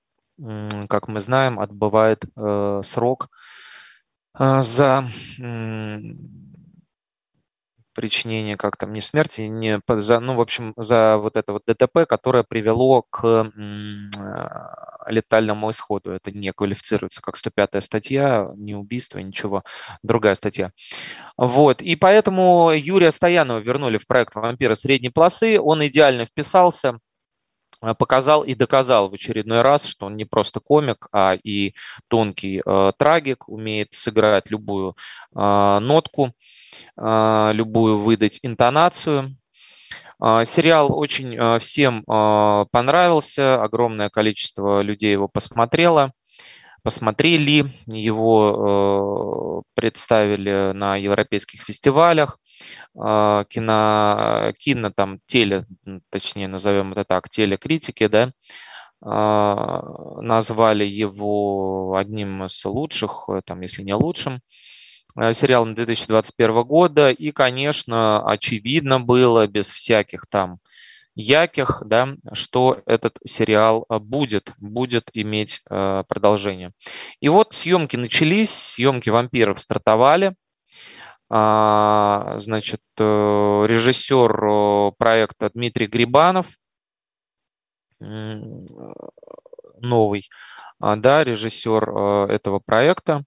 как 0.89 1.09
мы 1.09 1.21
знаем, 1.21 1.61
отбывает 1.61 2.25
срок 2.83 3.29
за 4.39 5.11
причинение 7.95 8.57
как 8.57 8.77
там 8.77 8.93
не 8.93 9.01
смерти, 9.01 9.43
не 9.43 9.81
за, 9.89 10.21
ну, 10.21 10.35
в 10.35 10.41
общем, 10.41 10.73
за 10.77 11.19
вот 11.19 11.37
это 11.37 11.53
вот 11.53 11.63
ДТП, 11.67 12.07
которое 12.09 12.43
привело 12.43 13.03
к 13.03 13.53
а, 14.19 15.07
летальному 15.07 15.71
исходу. 15.71 16.13
Это 16.13 16.31
не 16.33 16.53
квалифицируется 16.53 17.23
как 17.23 17.37
105-я 17.37 17.81
статья, 17.81 18.51
не 18.57 18.75
убийство, 18.75 19.19
ничего, 19.19 19.63
другая 20.03 20.35
статья. 20.35 20.73
Вот, 21.37 21.83
и 21.83 21.97
поэтому 21.97 22.73
Юрия 22.75 23.11
Стоянова 23.11 23.59
вернули 23.59 23.99
в 23.99 24.07
проект 24.07 24.35
«Вампира 24.35 24.75
средней 24.75 25.11
полосы», 25.11 25.61
он 25.61 25.87
идеально 25.87 26.27
вписался, 26.27 26.99
показал 27.99 28.43
и 28.45 28.55
доказал 28.55 29.09
в 29.09 29.15
очередной 29.15 29.63
раз, 29.63 29.85
что 29.87 30.07
он 30.07 30.17
не 30.17 30.25
просто 30.25 30.61
комик, 30.61 31.09
а 31.13 31.35
и 31.35 31.75
тонкий 32.09 32.63
э, 32.65 32.93
трагик, 32.97 33.49
умеет 33.49 33.89
сыграть 33.93 34.51
любую 34.51 34.97
э, 35.35 35.79
нотку. 35.81 36.33
А, 36.97 37.53
любую 37.53 37.99
выдать 37.99 38.41
интонацию. 38.43 39.37
А, 40.21 40.45
сериал 40.45 40.97
очень 40.97 41.37
а, 41.39 41.59
всем 41.59 42.05
понравился, 42.05 43.63
огромное 43.63 44.09
количество 44.09 44.83
людей 44.83 45.13
его 45.13 45.29
посмотрело, 45.29 46.13
посмотрели, 46.83 47.73
его 47.87 49.65
представили 49.75 50.73
на 50.73 50.97
европейских 50.97 51.63
фестивалях, 51.63 52.39
кино, 52.95 54.53
кино 54.59 54.93
там, 54.95 55.19
теле, 55.27 55.67
точнее 56.11 56.49
назовем 56.49 56.93
это 56.93 57.05
так, 57.05 57.29
телекритики, 57.29 58.07
да, 58.09 58.33
назвали 59.01 60.85
его 60.85 61.97
одним 61.97 62.45
из 62.45 62.65
лучших, 62.65 63.29
там, 63.45 63.61
если 63.61 63.83
не 63.83 63.95
лучшим. 63.95 64.41
Э, 65.17 65.33
сериалом 65.33 65.75
2021 65.75 66.63
года. 66.63 67.11
И, 67.11 67.33
конечно, 67.33 68.25
очевидно 68.25 69.01
было, 69.01 69.47
без 69.47 69.71
всяких 69.71 70.27
там 70.29 70.59
яких, 71.15 71.83
да, 71.87 72.15
что 72.33 72.79
этот 72.87 73.19
сериал 73.25 73.85
э, 73.89 73.99
будет, 73.99 74.53
будет 74.59 75.11
иметь 75.13 75.63
э, 75.69 76.05
продолжение. 76.09 76.73
И 77.21 77.29
вот 77.29 77.55
съемки 77.55 77.97
начались, 77.97 78.51
съемки 78.51 79.11
«Вампиров» 79.11 79.61
стартовали. 79.61 80.35
А, 81.35 82.35
значит, 82.39 82.83
режиссер 82.99 84.93
проекта 84.99 85.51
Дмитрий 85.55 85.87
Грибанов, 85.87 86.47
новый, 89.81 90.29
да, 90.79 91.25
режиссер 91.25 92.29
этого 92.29 92.59
проекта. 92.59 93.25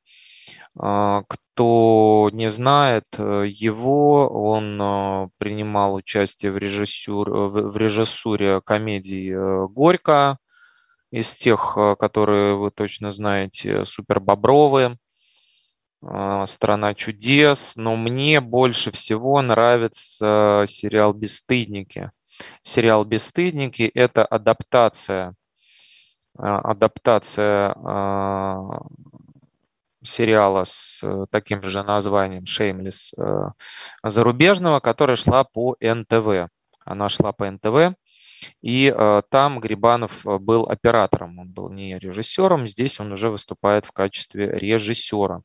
А, 0.78 1.24
кто 1.28 2.30
не 2.34 2.50
знает 2.50 3.06
э, 3.18 3.46
его, 3.48 4.28
он 4.28 4.80
э, 4.82 5.30
принимал 5.38 5.96
участие 5.96 6.52
в, 6.52 6.58
режиссюр, 6.58 7.30
в 7.30 7.78
режиссуре 7.78 8.62
комедии 8.62 9.32
э, 9.32 9.68
«Горько», 9.68 10.38
из 11.12 11.34
тех, 11.34 11.78
которые 11.98 12.56
вы 12.58 12.72
точно 12.72 13.10
знаете, 13.12 13.86
«Супер 13.86 14.20
Бобровые», 14.20 14.98
«Страна 16.02 16.94
чудес», 16.94 17.78
но 17.78 17.96
мне 17.96 18.42
больше 18.42 18.92
всего 18.92 19.42
нравится 19.42 20.66
сериал 20.68 21.14
«Бесстыдники». 21.14 22.12
Сериал 22.64 23.06
«Бесстыдники»– 23.06 23.84
это 23.94 24.26
адаптация 24.26 25.36
адаптация 26.38 27.74
сериала 30.06 30.64
с 30.66 31.02
э, 31.04 31.26
таким 31.30 31.64
же 31.64 31.84
названием 31.84 32.44
Shameless 32.44 33.14
э, 33.18 33.52
зарубежного, 34.04 34.80
которая 34.80 35.16
шла 35.16 35.44
по 35.44 35.76
НТВ. 35.82 36.50
Она 36.86 37.10
шла 37.10 37.32
по 37.34 37.50
НТВ, 37.50 37.96
и 38.62 38.94
э, 38.96 39.22
там 39.30 39.60
Грибанов 39.60 40.22
был 40.24 40.64
оператором, 40.64 41.40
он 41.40 41.52
был 41.52 41.70
не 41.70 41.98
режиссером, 41.98 42.68
здесь 42.68 43.00
он 43.00 43.12
уже 43.12 43.30
выступает 43.30 43.86
в 43.86 43.92
качестве 43.92 44.52
режиссера. 44.52 45.42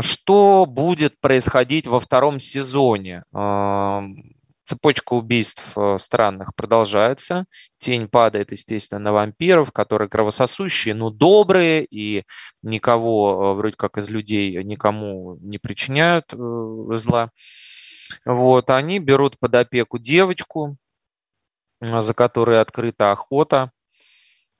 Что 0.00 0.64
будет 0.64 1.20
происходить 1.20 1.88
во 1.88 1.98
втором 1.98 2.38
сезоне? 2.38 3.24
Цепочка 4.66 5.12
убийств 5.12 5.62
э, 5.76 5.96
странных 5.96 6.52
продолжается. 6.56 7.44
Тень 7.78 8.08
падает, 8.08 8.50
естественно, 8.50 8.98
на 8.98 9.12
вампиров, 9.12 9.70
которые 9.70 10.08
кровососущие, 10.08 10.92
но 10.92 11.10
добрые 11.10 11.84
и 11.84 12.24
никого, 12.62 13.52
э, 13.52 13.54
вроде 13.54 13.76
как 13.76 13.96
из 13.96 14.10
людей, 14.10 14.60
никому 14.64 15.38
не 15.40 15.58
причиняют 15.58 16.32
э, 16.32 16.36
зла. 16.96 17.30
Вот, 18.24 18.70
они 18.70 18.98
берут 18.98 19.38
под 19.38 19.54
опеку 19.54 19.98
девочку, 19.98 20.76
за 21.80 22.12
которой 22.12 22.60
открыта 22.60 23.12
охота. 23.12 23.70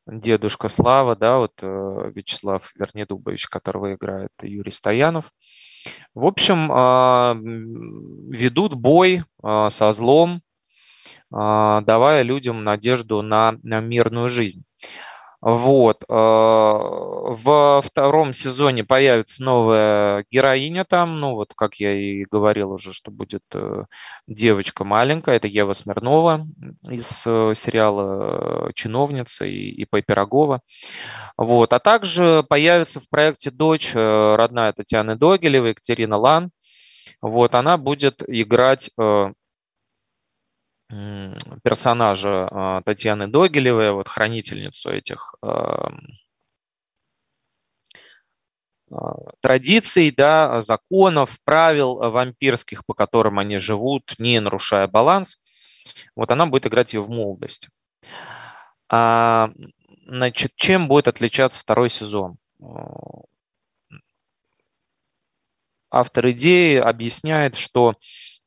Дедушка 0.07 0.69
Слава, 0.69 1.17
да, 1.17 1.39
вот 1.39 1.61
Вячеслав 1.61 2.71
Вернедубович, 2.77 3.49
которого 3.49 3.95
играет 3.95 4.31
Юрий 4.41 4.71
Стоянов. 4.71 5.33
В 6.15 6.27
общем, 6.27 6.71
а, 6.73 7.37
ведут 7.37 8.75
бой 8.75 9.25
а, 9.43 9.71
со 9.71 9.93
злом, 9.93 10.43
а, 11.33 11.81
давая 11.83 12.23
людям 12.23 12.65
надежду 12.65 13.23
на, 13.23 13.59
на 13.63 13.81
мирную 13.81 14.29
жизнь. 14.29 14.65
Вот. 15.49 16.03
Э, 16.09 16.13
во 16.13 17.81
втором 17.81 18.33
сезоне 18.33 18.83
появится 18.83 19.45
новая 19.45 20.25
героиня 20.29 20.85
там, 20.85 21.21
ну 21.21 21.35
вот 21.37 21.55
как 21.55 21.77
я 21.77 21.93
и 21.93 22.25
говорил 22.25 22.73
уже, 22.73 22.93
что 22.93 23.13
будет 23.13 23.45
э, 23.55 23.85
девочка 24.27 24.83
маленькая, 24.83 25.37
это 25.37 25.47
Ева 25.47 25.73
Смирнова 25.73 26.49
из 26.91 27.23
э, 27.29 27.53
сериала 27.55 28.73
«Чиновница» 28.75 29.47
и, 29.47 29.69
и 29.71 29.85
Пирогова. 29.85 30.63
Вот. 31.37 31.73
А 31.73 31.79
также 31.79 32.45
появится 32.49 32.99
в 32.99 33.09
проекте 33.09 33.53
дочь 33.53 33.95
родная 33.95 34.73
Татьяны 34.73 35.15
Догилевой, 35.15 35.71
Екатерина 35.71 36.17
Лан. 36.17 36.51
Вот, 37.23 37.55
она 37.55 37.77
будет 37.77 38.21
играть 38.27 38.91
персонажа 40.89 42.49
а, 42.51 42.83
Татьяны 42.83 43.27
Догилевой, 43.27 43.93
вот 43.93 44.09
хранительницу 44.09 44.91
этих 44.91 45.35
традиций, 49.41 50.13
да, 50.13 50.61
законов, 50.61 51.39
правил 51.45 51.97
вампирских, 51.97 52.87
по 52.87 52.95
которым 52.95 53.39
они 53.39 53.59
живут, 53.59 54.15
не 54.19 54.41
нарушая 54.41 54.87
баланс, 54.87 55.41
вот 56.15 56.31
она 56.31 56.47
будет 56.47 56.67
играть 56.67 56.95
ее 56.95 57.03
в 57.03 57.11
молодости. 57.11 57.69
А, 58.89 59.51
значит, 60.07 60.53
чем 60.55 60.87
будет 60.89 61.09
отличаться 61.09 61.61
второй 61.61 61.91
сезон? 61.91 62.37
Автор 65.91 66.31
идеи 66.31 66.77
объясняет, 66.77 67.57
что 67.57 67.91
а, 67.91 67.95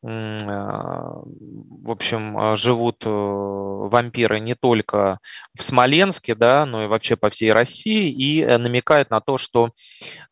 в 0.02 1.92
общем, 1.92 2.38
а, 2.38 2.56
живут 2.56 3.04
э, 3.06 3.10
вампиры 3.10 4.40
не 4.40 4.56
только 4.56 5.20
в 5.58 5.64
Смоленске, 5.64 6.36
да, 6.36 6.66
но 6.66 6.86
и 6.86 6.88
вообще 6.88 7.18
по 7.18 7.30
всей 7.30 7.52
России, 7.52 8.10
и 8.10 8.42
э, 8.42 8.58
намекает 8.58 9.10
на 9.10 9.20
то, 9.20 9.38
что 9.38 9.72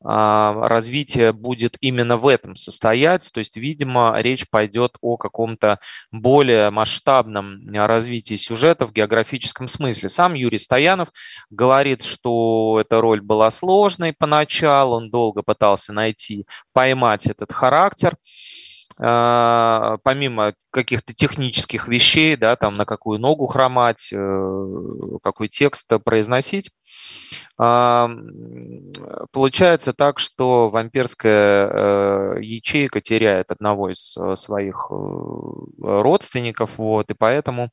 а, 0.01 0.69
развитие 0.69 1.33
будет 1.33 1.75
именно 1.81 2.15
в 2.15 2.27
этом 2.27 2.55
состоять, 2.55 3.29
то 3.33 3.39
есть, 3.39 3.57
видимо, 3.57 4.15
речь 4.21 4.49
пойдет 4.49 4.93
о 5.01 5.17
каком-то 5.17 5.79
более 6.11 6.69
масштабном 6.69 7.59
развитии 7.73 8.37
сюжета 8.37 8.87
в 8.87 8.93
географическом 8.93 9.67
смысле. 9.67 10.07
Сам 10.07 10.33
Юрий 10.33 10.59
Стоянов 10.59 11.09
говорит, 11.49 12.03
что 12.03 12.77
эта 12.79 13.01
роль 13.01 13.19
была 13.19 13.51
сложной 13.51 14.13
поначалу, 14.13 14.95
он 14.95 15.09
долго 15.09 15.43
пытался 15.43 15.91
найти, 15.91 16.45
поймать 16.71 17.25
этот 17.25 17.51
характер, 17.51 18.15
а, 18.15 18.66
помимо 18.97 20.53
каких-то 20.71 21.13
технических 21.13 21.87
вещей, 21.87 22.35
да, 22.35 22.55
там 22.55 22.75
на 22.75 22.85
какую 22.85 23.19
ногу 23.19 23.45
хромать, 23.45 24.09
э, 24.11 24.57
какой 25.21 25.49
текст 25.49 25.87
произносить, 26.03 26.71
а, 27.59 28.09
получается 29.31 29.93
так, 29.93 30.19
что 30.19 30.69
вампирская 30.69 31.67
э, 31.67 32.43
ячейка 32.43 33.01
теряет 33.01 33.51
одного 33.51 33.89
из 33.89 34.15
э, 34.15 34.35
своих 34.35 34.89
родственников, 34.89 36.77
вот, 36.77 37.09
и 37.09 37.13
поэтому 37.13 37.69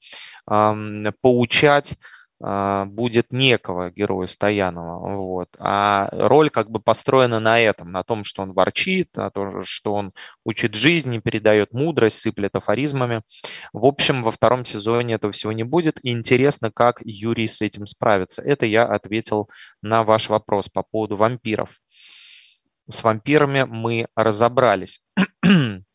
поучать 0.47 1.93
а, 1.93 2.24
будет 2.41 3.33
некого 3.33 3.91
героя 3.91 4.27
Стоянова. 4.27 5.17
Вот. 5.17 5.49
А 5.59 6.09
роль 6.13 6.51
как 6.51 6.71
бы 6.71 6.81
построена 6.81 7.41
на 7.41 7.61
этом, 7.61 7.93
на 7.93 8.03
том, 8.03 8.25
что 8.25 8.43
он 8.43 8.53
ворчит, 8.53 9.17
на 9.17 9.31
том, 9.31 9.63
что 9.65 9.95
он 9.95 10.13
учит 10.45 10.75
жизни, 10.75 11.19
передает 11.19 11.73
мудрость, 11.73 12.19
сыплет 12.19 12.55
афоризмами. 12.57 13.23
В 13.73 13.87
общем, 13.87 14.23
во 14.23 14.31
втором 14.31 14.65
сезоне 14.65 15.15
этого 15.15 15.33
всего 15.33 15.53
не 15.53 15.65
будет. 15.65 15.99
И 16.05 16.11
интересно, 16.11 16.71
как 16.71 17.01
Юрий 17.05 17.47
с 17.47 17.61
этим 17.61 17.87
справится. 17.87 18.43
Это 18.43 18.67
я 18.67 18.85
ответил 18.85 19.49
на 19.81 20.05
ваш 20.05 20.29
вопрос 20.29 20.69
по 20.69 20.83
поводу 20.83 21.17
вампиров. 21.17 21.71
С 22.89 23.03
вампирами 23.03 23.65
мы 23.65 24.09
разобрались. 24.15 25.05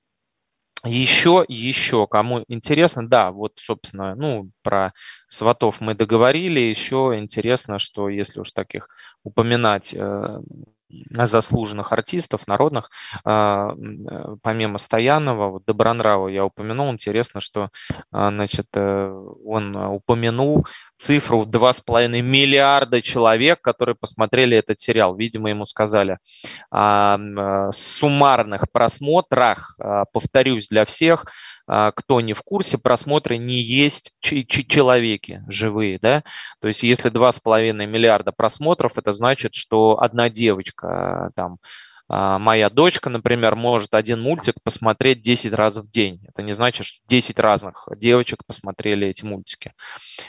Еще, 0.85 1.43
еще, 1.49 2.07
кому 2.07 2.45
интересно, 2.47 3.05
да, 3.07 3.31
вот, 3.31 3.53
собственно, 3.57 4.15
ну, 4.15 4.49
про 4.61 4.93
сватов 5.27 5.81
мы 5.81 5.93
договорили. 5.93 6.59
Еще 6.61 7.15
интересно, 7.17 7.79
что 7.79 8.07
если 8.07 8.39
уж 8.39 8.51
таких 8.51 8.87
упоминать 9.23 9.93
э, 9.93 10.39
заслуженных 10.89 11.91
артистов, 11.91 12.47
народных, 12.47 12.89
а, 13.23 13.73
э, 13.73 14.35
помимо 14.41 14.77
Стоянова, 14.77 15.49
вот 15.49 15.63
Добронравова 15.65 16.29
я 16.29 16.45
упомянул, 16.45 16.91
интересно, 16.91 17.41
что, 17.41 17.69
а, 18.11 18.29
значит, 18.29 18.67
э, 18.73 19.25
он 19.45 19.75
упомянул 19.75 20.65
цифру 20.99 21.45
2,5 21.45 22.21
миллиарда 22.21 23.01
человек, 23.01 23.61
которые 23.61 23.95
посмотрели 23.95 24.57
этот 24.57 24.79
сериал. 24.79 25.15
Видимо, 25.15 25.49
ему 25.49 25.65
сказали 25.65 26.17
о 26.69 27.17
э, 27.17 27.71
суммарных 27.71 28.65
просмотрах, 28.71 29.75
а, 29.79 30.05
повторюсь 30.11 30.67
для 30.67 30.85
всех, 30.85 31.25
а, 31.25 31.29
кто 31.95 32.21
не 32.21 32.33
в 32.33 32.41
курсе, 32.41 32.77
просмотры 32.77 33.37
не 33.37 33.61
есть 33.61 34.13
человеки 34.21 35.43
живые, 35.47 35.99
да, 35.99 36.23
то 36.61 36.67
есть 36.67 36.83
если 36.83 37.11
2,5 37.11 37.85
миллиарда 37.85 38.31
просмотров, 38.31 38.97
это 38.97 39.11
значит, 39.11 39.53
что 39.53 40.01
одна 40.01 40.29
девочка 40.29 41.31
там 41.35 41.59
а, 42.11 42.39
моя 42.39 42.69
дочка, 42.71 43.09
например, 43.09 43.55
может 43.55 43.93
один 43.93 44.19
мультик 44.19 44.55
посмотреть 44.63 45.21
10 45.21 45.53
раз 45.53 45.77
в 45.77 45.89
день. 45.89 46.19
Это 46.27 46.41
не 46.41 46.53
значит, 46.53 46.87
что 46.87 46.99
10 47.07 47.37
разных 47.39 47.87
девочек 47.95 48.43
посмотрели 48.45 49.07
эти 49.07 49.23
мультики. 49.23 49.73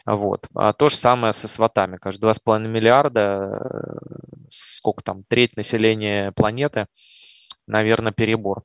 Вот. 0.04 0.46
А 0.54 0.74
то 0.74 0.90
же 0.90 0.96
самое 0.96 1.32
со 1.32 1.48
сватами. 1.48 1.96
Каждые 1.96 2.32
2,5 2.32 2.68
миллиарда, 2.68 3.20
э, 3.20 4.46
сколько 4.50 5.02
там, 5.02 5.24
треть 5.24 5.56
населения 5.56 6.32
планеты, 6.32 6.86
наверное, 7.70 8.12
перебор. 8.12 8.62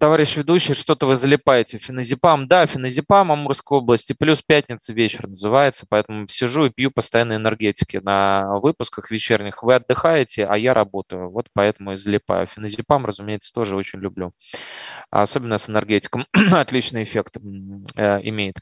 товарищ 0.00 0.36
ведущий, 0.36 0.74
что-то 0.74 1.06
вы 1.06 1.14
залипаете. 1.14 1.78
Феназепам, 1.78 2.48
да, 2.48 2.66
феназепам 2.66 3.30
Амурской 3.30 3.78
области, 3.78 4.12
плюс 4.12 4.42
пятница 4.42 4.92
вечер 4.92 5.28
называется, 5.28 5.86
поэтому 5.88 6.26
сижу 6.26 6.64
и 6.64 6.70
пью 6.70 6.90
постоянно 6.90 7.36
энергетики 7.36 7.98
на 7.98 8.58
выпусках 8.58 9.12
вечерних. 9.12 9.62
Вы 9.62 9.76
отдыхаете, 9.76 10.46
а 10.46 10.56
я 10.58 10.74
работаю, 10.74 11.30
вот 11.30 11.46
поэтому 11.52 11.92
и 11.92 11.96
залипаю. 11.96 12.48
Феназепам, 12.48 13.06
разумеется, 13.06 13.52
тоже 13.52 13.76
очень 13.76 14.00
люблю, 14.00 14.32
особенно 15.12 15.58
с 15.58 15.70
энергетиком. 15.70 16.26
Отличный 16.52 17.04
эффект 17.04 17.36
э, 17.94 18.20
имеет. 18.24 18.56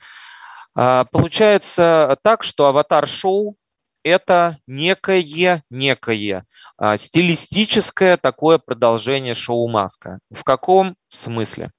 А, 0.74 1.06
получается 1.06 2.18
так, 2.22 2.42
что 2.42 2.66
аватар-шоу 2.66 3.56
это 4.06 4.58
некое, 4.68 5.64
некое 5.68 6.46
а, 6.78 6.96
стилистическое 6.96 8.16
такое 8.16 8.58
продолжение 8.58 9.34
шоу 9.34 9.68
Маска. 9.68 10.20
В 10.30 10.44
каком 10.44 10.94
смысле? 11.08 11.72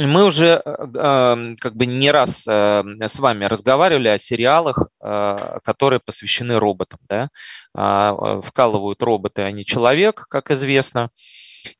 Мы 0.00 0.24
уже 0.24 0.62
э, 0.64 1.54
как 1.58 1.74
бы 1.74 1.86
не 1.86 2.12
раз 2.12 2.46
э, 2.46 2.84
с 3.00 3.18
вами 3.18 3.46
разговаривали 3.46 4.06
о 4.06 4.18
сериалах, 4.18 4.90
э, 5.02 5.58
которые 5.64 5.98
посвящены 5.98 6.60
роботам. 6.60 7.00
Да? 7.08 7.30
А, 7.74 8.40
вкалывают 8.40 9.02
роботы, 9.02 9.42
а 9.42 9.50
не 9.50 9.64
человек, 9.64 10.26
как 10.28 10.52
известно 10.52 11.10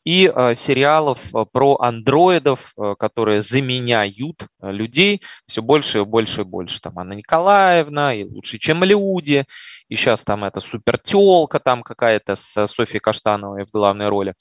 и 0.05 0.33
э, 0.35 0.55
сериалов 0.55 1.35
э, 1.35 1.45
про 1.51 1.77
андроидов, 1.81 2.73
э, 2.77 2.95
которые 2.99 3.41
заменяют 3.41 4.47
людей 4.61 5.23
все 5.47 5.63
больше 5.63 5.99
и 5.99 6.05
больше 6.05 6.43
и 6.43 6.45
больше. 6.45 6.81
Там 6.81 6.99
Анна 6.99 7.13
Николаевна, 7.13 8.15
и 8.15 8.25
лучше, 8.25 8.59
чем 8.59 8.85
люди, 8.85 9.45
и 9.89 9.97
сейчас 9.97 10.25
там 10.25 10.45
это 10.45 10.61
супертелка 10.61 11.61
там 11.61 11.83
какая-то 11.83 12.37
с 12.37 12.67
Софией 12.67 13.01
Каштановой 13.01 13.65
в 13.65 13.71
главной 13.71 14.09
роли. 14.09 14.35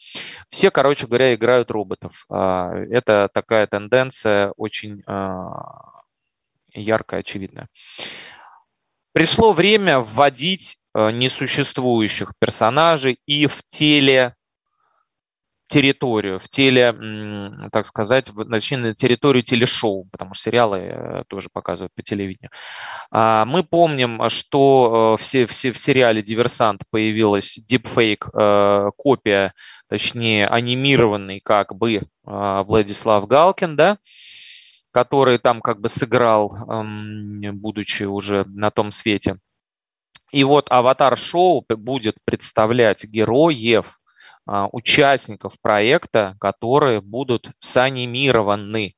Все, 0.50 0.71
короче 0.71 1.08
говоря, 1.08 1.34
играют 1.34 1.71
роботов. 1.71 2.26
А, 2.30 2.73
это 2.73 3.30
такая 3.34 3.67
тенденция 3.67 4.52
очень 4.58 5.04
а, 5.06 6.02
яркая, 6.73 7.21
очевидная. 7.21 7.67
Пришло 9.13 9.54
время 9.54 10.00
вводить 10.00 10.78
несуществующих 10.93 12.34
персонажей 12.39 13.19
и 13.26 13.47
в 13.47 13.63
теле 13.67 14.36
территорию, 15.68 16.40
в 16.40 16.48
теле, 16.48 16.94
так 17.72 17.86
сказать, 17.86 18.32
точнее, 18.50 18.78
на 18.78 18.96
территорию 18.96 19.44
телешоу, 19.44 20.06
потому 20.12 20.34
что 20.34 20.44
сериалы 20.44 20.78
э, 20.80 21.24
тоже 21.28 21.50
показывают 21.52 21.94
по 21.94 22.02
телевидению. 22.02 22.52
А, 23.12 23.46
мы 23.46 23.64
помним, 23.64 24.30
что 24.30 25.18
все, 25.20 25.46
все, 25.46 25.72
в 25.72 25.80
сериале 25.80 26.22
«Диверсант» 26.22 26.84
появилась 26.90 27.60
дипфейк, 27.68 28.30
копия, 28.98 29.54
точнее, 29.90 30.48
анимированный 30.48 31.40
как 31.40 31.76
бы 31.76 32.02
Владислав 32.24 33.28
Галкин, 33.28 33.76
да, 33.76 33.98
который 34.92 35.38
там 35.38 35.62
как 35.62 35.80
бы 35.80 35.90
сыграл, 35.90 36.58
будучи 37.54 38.04
уже 38.04 38.46
на 38.46 38.72
том 38.72 38.92
свете. 38.92 39.38
И 40.32 40.44
вот 40.44 40.70
аватар-шоу 40.70 41.65
будет 41.70 42.18
представлять 42.26 43.06
героев, 43.06 43.86
а, 43.86 44.07
участников 44.71 45.54
проекта, 45.62 46.35
которые 46.39 47.02
будут 47.02 47.52
санимированы 47.60 48.95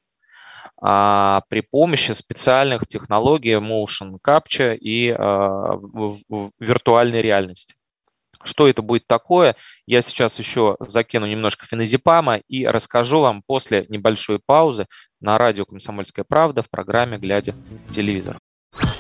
а, 0.82 1.42
при 1.50 1.62
помощи 1.62 2.12
специальных 2.14 2.88
технологий 2.88 3.56
motion 3.56 4.18
capture 4.26 4.76
и 4.76 5.10
а, 5.12 5.78
виртуальной 6.60 7.22
реальности. 7.22 7.76
Что 8.44 8.70
это 8.70 8.82
будет 8.82 9.06
такое, 9.06 9.58
я 9.86 10.02
сейчас 10.02 10.40
еще 10.40 10.78
закину 10.80 11.26
немножко 11.26 11.66
феназепама 11.66 12.38
и 12.38 12.66
расскажу 12.66 13.20
вам 13.20 13.44
после 13.46 13.86
небольшой 13.90 14.40
паузы 14.40 14.88
на 15.20 15.38
радио 15.38 15.66
«Комсомольская 15.66 16.24
правда» 16.24 16.64
в 16.64 16.70
программе 16.70 17.18
«Глядя 17.18 17.54
телевизор». 17.92 18.38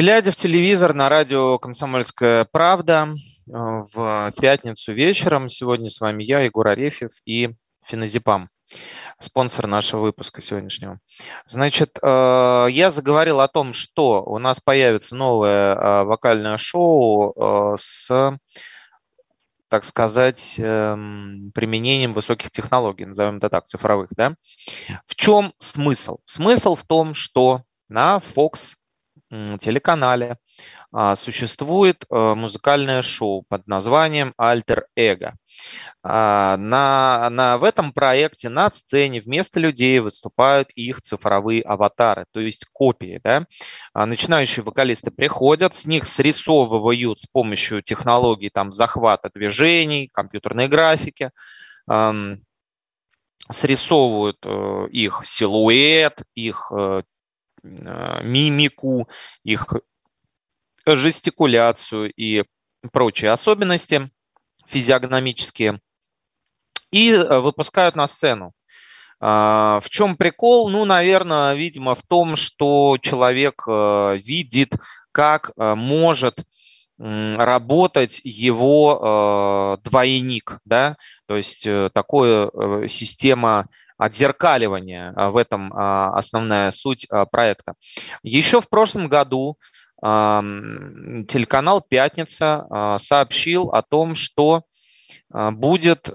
Глядя 0.00 0.32
в 0.32 0.36
телевизор 0.36 0.94
на 0.94 1.10
радио 1.10 1.58
«Комсомольская 1.58 2.46
правда» 2.50 3.10
э, 3.12 3.52
в 3.52 4.32
пятницу 4.40 4.94
вечером, 4.94 5.50
сегодня 5.50 5.90
с 5.90 6.00
вами 6.00 6.24
я, 6.24 6.40
Егор 6.40 6.66
Арефьев 6.68 7.10
и 7.26 7.50
Феназепам, 7.84 8.48
спонсор 9.18 9.66
нашего 9.66 10.00
выпуска 10.00 10.40
сегодняшнего. 10.40 11.00
Значит, 11.44 11.98
э, 12.00 12.66
я 12.70 12.90
заговорил 12.90 13.40
о 13.40 13.48
том, 13.48 13.74
что 13.74 14.24
у 14.24 14.38
нас 14.38 14.58
появится 14.58 15.16
новое 15.16 15.74
э, 15.74 16.04
вокальное 16.04 16.56
шоу 16.56 17.76
с 17.76 18.38
так 19.68 19.84
сказать, 19.84 20.56
эм, 20.58 21.52
применением 21.54 22.14
высоких 22.14 22.50
технологий, 22.50 23.04
назовем 23.04 23.36
это 23.36 23.50
так, 23.50 23.66
цифровых, 23.66 24.08
да. 24.16 24.34
В 25.06 25.14
чем 25.14 25.52
смысл? 25.58 26.20
Смысл 26.24 26.74
в 26.74 26.84
том, 26.84 27.12
что 27.14 27.62
на 27.88 28.16
Fox 28.34 28.79
телеканале 29.30 30.36
а, 30.92 31.14
существует 31.14 32.04
э, 32.10 32.34
музыкальное 32.34 33.00
шоу 33.02 33.44
под 33.48 33.68
названием 33.68 34.34
«Альтер 34.36 34.86
Эго». 34.96 35.36
А, 36.02 36.56
на, 36.56 37.30
на, 37.30 37.58
в 37.58 37.64
этом 37.64 37.92
проекте 37.92 38.48
на 38.48 38.70
сцене 38.72 39.20
вместо 39.20 39.60
людей 39.60 40.00
выступают 40.00 40.70
их 40.74 41.00
цифровые 41.00 41.62
аватары, 41.62 42.26
то 42.32 42.40
есть 42.40 42.64
копии. 42.72 43.20
Да? 43.22 43.46
А, 43.92 44.04
начинающие 44.06 44.64
вокалисты 44.64 45.12
приходят, 45.12 45.76
с 45.76 45.86
них 45.86 46.08
срисовывают 46.08 47.20
с 47.20 47.26
помощью 47.26 47.82
технологий 47.82 48.50
там, 48.50 48.72
захвата 48.72 49.30
движений, 49.32 50.10
компьютерной 50.12 50.66
графики, 50.66 51.30
срисовывают 53.50 54.38
э, 54.44 54.86
их 54.92 55.22
силуэт, 55.24 56.22
их 56.34 56.70
э, 56.72 57.02
мимику, 57.62 59.08
их 59.42 59.66
жестикуляцию 60.86 62.12
и 62.16 62.44
прочие 62.92 63.30
особенности 63.30 64.10
физиогномические 64.66 65.80
и 66.90 67.10
э, 67.12 67.38
выпускают 67.38 67.96
на 67.96 68.06
сцену. 68.06 68.52
А, 69.20 69.80
в 69.82 69.90
чем 69.90 70.16
прикол? 70.16 70.70
Ну, 70.70 70.84
наверное, 70.84 71.54
видимо, 71.54 71.94
в 71.94 72.02
том, 72.02 72.36
что 72.36 72.96
человек 73.00 73.64
э, 73.68 74.18
видит, 74.24 74.74
как 75.12 75.52
может 75.56 76.44
работать 76.98 78.20
его 78.24 79.78
двойник, 79.82 80.58
да, 80.66 80.98
то 81.26 81.36
есть 81.36 81.66
такая 81.94 82.86
система 82.88 83.68
отзеркаливания. 84.00 85.12
А, 85.16 85.30
в 85.30 85.36
этом 85.36 85.72
а, 85.72 86.12
основная 86.16 86.70
суть 86.70 87.06
а, 87.10 87.26
проекта. 87.26 87.74
Еще 88.22 88.60
в 88.60 88.68
прошлом 88.68 89.08
году 89.08 89.56
телеканал 90.02 91.82
«Пятница» 91.86 92.96
сообщил 92.98 93.68
о 93.68 93.82
том, 93.82 94.14
что 94.14 94.62
будет 95.28 96.08
э, 96.08 96.12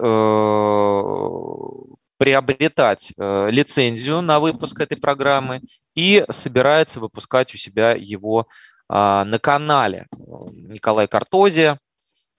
приобретать 2.18 3.12
э, 3.16 3.50
лицензию 3.52 4.22
на 4.22 4.40
выпуск 4.40 4.80
этой 4.80 4.96
программы 4.96 5.60
и 5.94 6.24
собирается 6.30 6.98
выпускать 6.98 7.54
у 7.54 7.58
себя 7.58 7.92
его 7.92 8.48
на 8.88 9.38
канале. 9.40 10.08
Николай 10.10 11.06
Картозия 11.06 11.78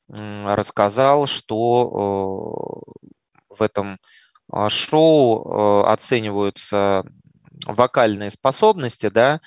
рассказал, 0.10 1.28
что 1.28 2.84
э, 3.50 3.54
в 3.56 3.62
этом 3.62 4.00
шоу 4.70 5.44
э, 5.44 5.84
оцениваются 5.88 7.04
вокальные 7.66 8.32
способности, 8.32 9.10
да, 9.10 9.42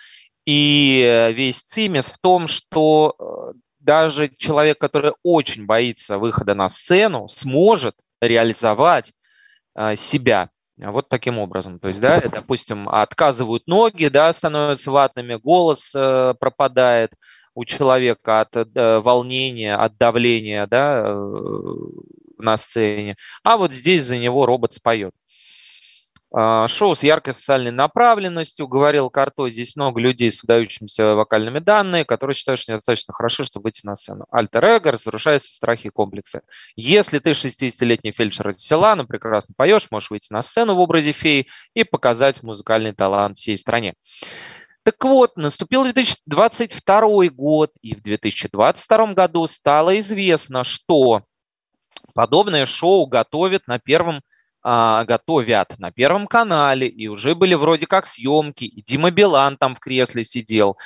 и 0.46 1.32
весь 1.34 1.60
цимис 1.60 2.10
в 2.10 2.18
том, 2.18 2.48
что 2.48 3.14
э, 3.18 3.52
даже 3.78 4.30
человек, 4.36 4.78
который 4.78 5.12
очень 5.22 5.64
боится 5.66 6.18
выхода 6.18 6.54
на 6.54 6.68
сцену, 6.68 7.28
сможет 7.28 7.96
реализовать 8.20 9.12
э, 9.74 9.96
себя 9.96 10.50
вот 10.76 11.08
таким 11.08 11.38
образом. 11.38 11.78
То 11.78 11.88
есть, 11.88 12.00
да, 12.00 12.20
допустим, 12.20 12.88
отказывают 12.88 13.66
ноги, 13.66 14.08
да, 14.08 14.32
становятся 14.32 14.90
ватными, 14.90 15.34
голос 15.34 15.92
пропадает 15.92 17.12
у 17.54 17.66
человека 17.66 18.40
от 18.40 18.54
волнения, 19.04 19.76
от 19.76 19.98
давления, 19.98 20.66
да, 20.66 21.14
на 22.40 22.56
сцене, 22.56 23.16
а 23.42 23.56
вот 23.56 23.72
здесь 23.72 24.04
за 24.04 24.16
него 24.16 24.46
робот 24.46 24.74
споет. 24.74 25.12
А, 26.32 26.68
шоу 26.68 26.94
с 26.94 27.02
яркой 27.02 27.34
социальной 27.34 27.72
направленностью, 27.72 28.68
говорил 28.68 29.10
Карто, 29.10 29.48
здесь 29.48 29.74
много 29.74 30.00
людей 30.00 30.30
с 30.30 30.42
выдающимися 30.42 31.16
вокальными 31.16 31.58
данными, 31.58 32.04
которые 32.04 32.36
считают, 32.36 32.60
что 32.60 32.72
недостаточно 32.72 33.12
хорошо, 33.12 33.42
чтобы 33.42 33.64
выйти 33.64 33.84
на 33.84 33.96
сцену. 33.96 34.26
Альтер-эго, 34.30 34.92
разрушаются 34.92 35.52
страхи 35.52 35.88
и 35.88 35.90
комплексы. 35.90 36.42
Если 36.76 37.18
ты 37.18 37.32
60-летний 37.32 38.12
фельдшер 38.12 38.50
из 38.50 38.58
села, 38.58 38.94
но 38.94 39.06
прекрасно 39.06 39.54
поешь, 39.56 39.88
можешь 39.90 40.10
выйти 40.10 40.32
на 40.32 40.40
сцену 40.40 40.76
в 40.76 40.78
образе 40.78 41.10
феи 41.10 41.48
и 41.74 41.82
показать 41.82 42.44
музыкальный 42.44 42.92
талант 42.92 43.38
всей 43.38 43.56
стране. 43.56 43.94
Так 44.84 45.02
вот, 45.04 45.36
наступил 45.36 45.82
2022 45.82 47.28
год, 47.30 47.72
и 47.82 47.94
в 47.96 48.02
2022 48.02 49.14
году 49.14 49.46
стало 49.48 49.98
известно, 49.98 50.62
что 50.62 51.24
Подобное 52.14 52.66
шоу 52.66 53.06
готовят 53.06 53.66
на 53.66 53.78
первом 53.78 54.20
а, 54.62 55.04
готовят 55.04 55.78
на 55.78 55.90
Первом 55.90 56.26
канале, 56.26 56.86
и 56.86 57.08
уже 57.08 57.34
были 57.34 57.54
вроде 57.54 57.86
как 57.86 58.04
съемки, 58.04 58.64
и 58.64 58.82
Дима 58.82 59.10
Билан 59.10 59.56
там 59.56 59.74
в 59.74 59.80
кресле 59.80 60.22
сидел, 60.22 60.76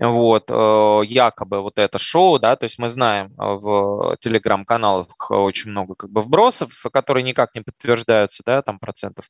вот, 0.00 0.46
э, 0.48 1.00
якобы 1.06 1.60
вот 1.60 1.78
это 1.78 1.98
шоу, 1.98 2.40
да, 2.40 2.56
то 2.56 2.64
есть 2.64 2.80
мы 2.80 2.88
знаем 2.88 3.26
э, 3.26 3.32
в 3.38 4.16
телеграм-каналах 4.18 5.30
очень 5.30 5.70
много 5.70 5.94
как 5.94 6.10
бы 6.10 6.20
вбросов, 6.20 6.72
которые 6.92 7.22
никак 7.22 7.54
не 7.54 7.60
подтверждаются, 7.60 8.42
да, 8.44 8.60
там 8.60 8.80
процентов 8.80 9.26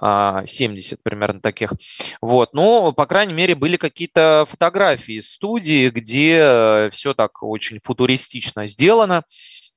70 0.00 0.98
а, 0.98 1.02
примерно 1.04 1.40
таких, 1.40 1.72
вот, 2.20 2.54
но, 2.54 2.90
по 2.92 3.06
крайней 3.06 3.34
мере, 3.34 3.54
были 3.54 3.76
какие-то 3.76 4.46
фотографии 4.48 5.14
из 5.14 5.30
студии, 5.30 5.90
где 5.90 6.38
э, 6.40 6.90
все 6.90 7.14
так 7.14 7.40
очень 7.44 7.78
футуристично 7.84 8.66
сделано, 8.66 9.22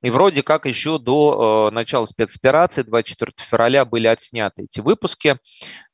и 0.01 0.09
вроде 0.09 0.41
как 0.41 0.65
еще 0.65 0.97
до 0.97 1.69
э, 1.69 1.73
начала 1.73 2.05
спецоперации 2.05 2.81
24 2.81 3.33
февраля 3.37 3.85
были 3.85 4.07
отсняты 4.07 4.63
эти 4.63 4.79
выпуски, 4.79 5.29
э, 5.29 5.37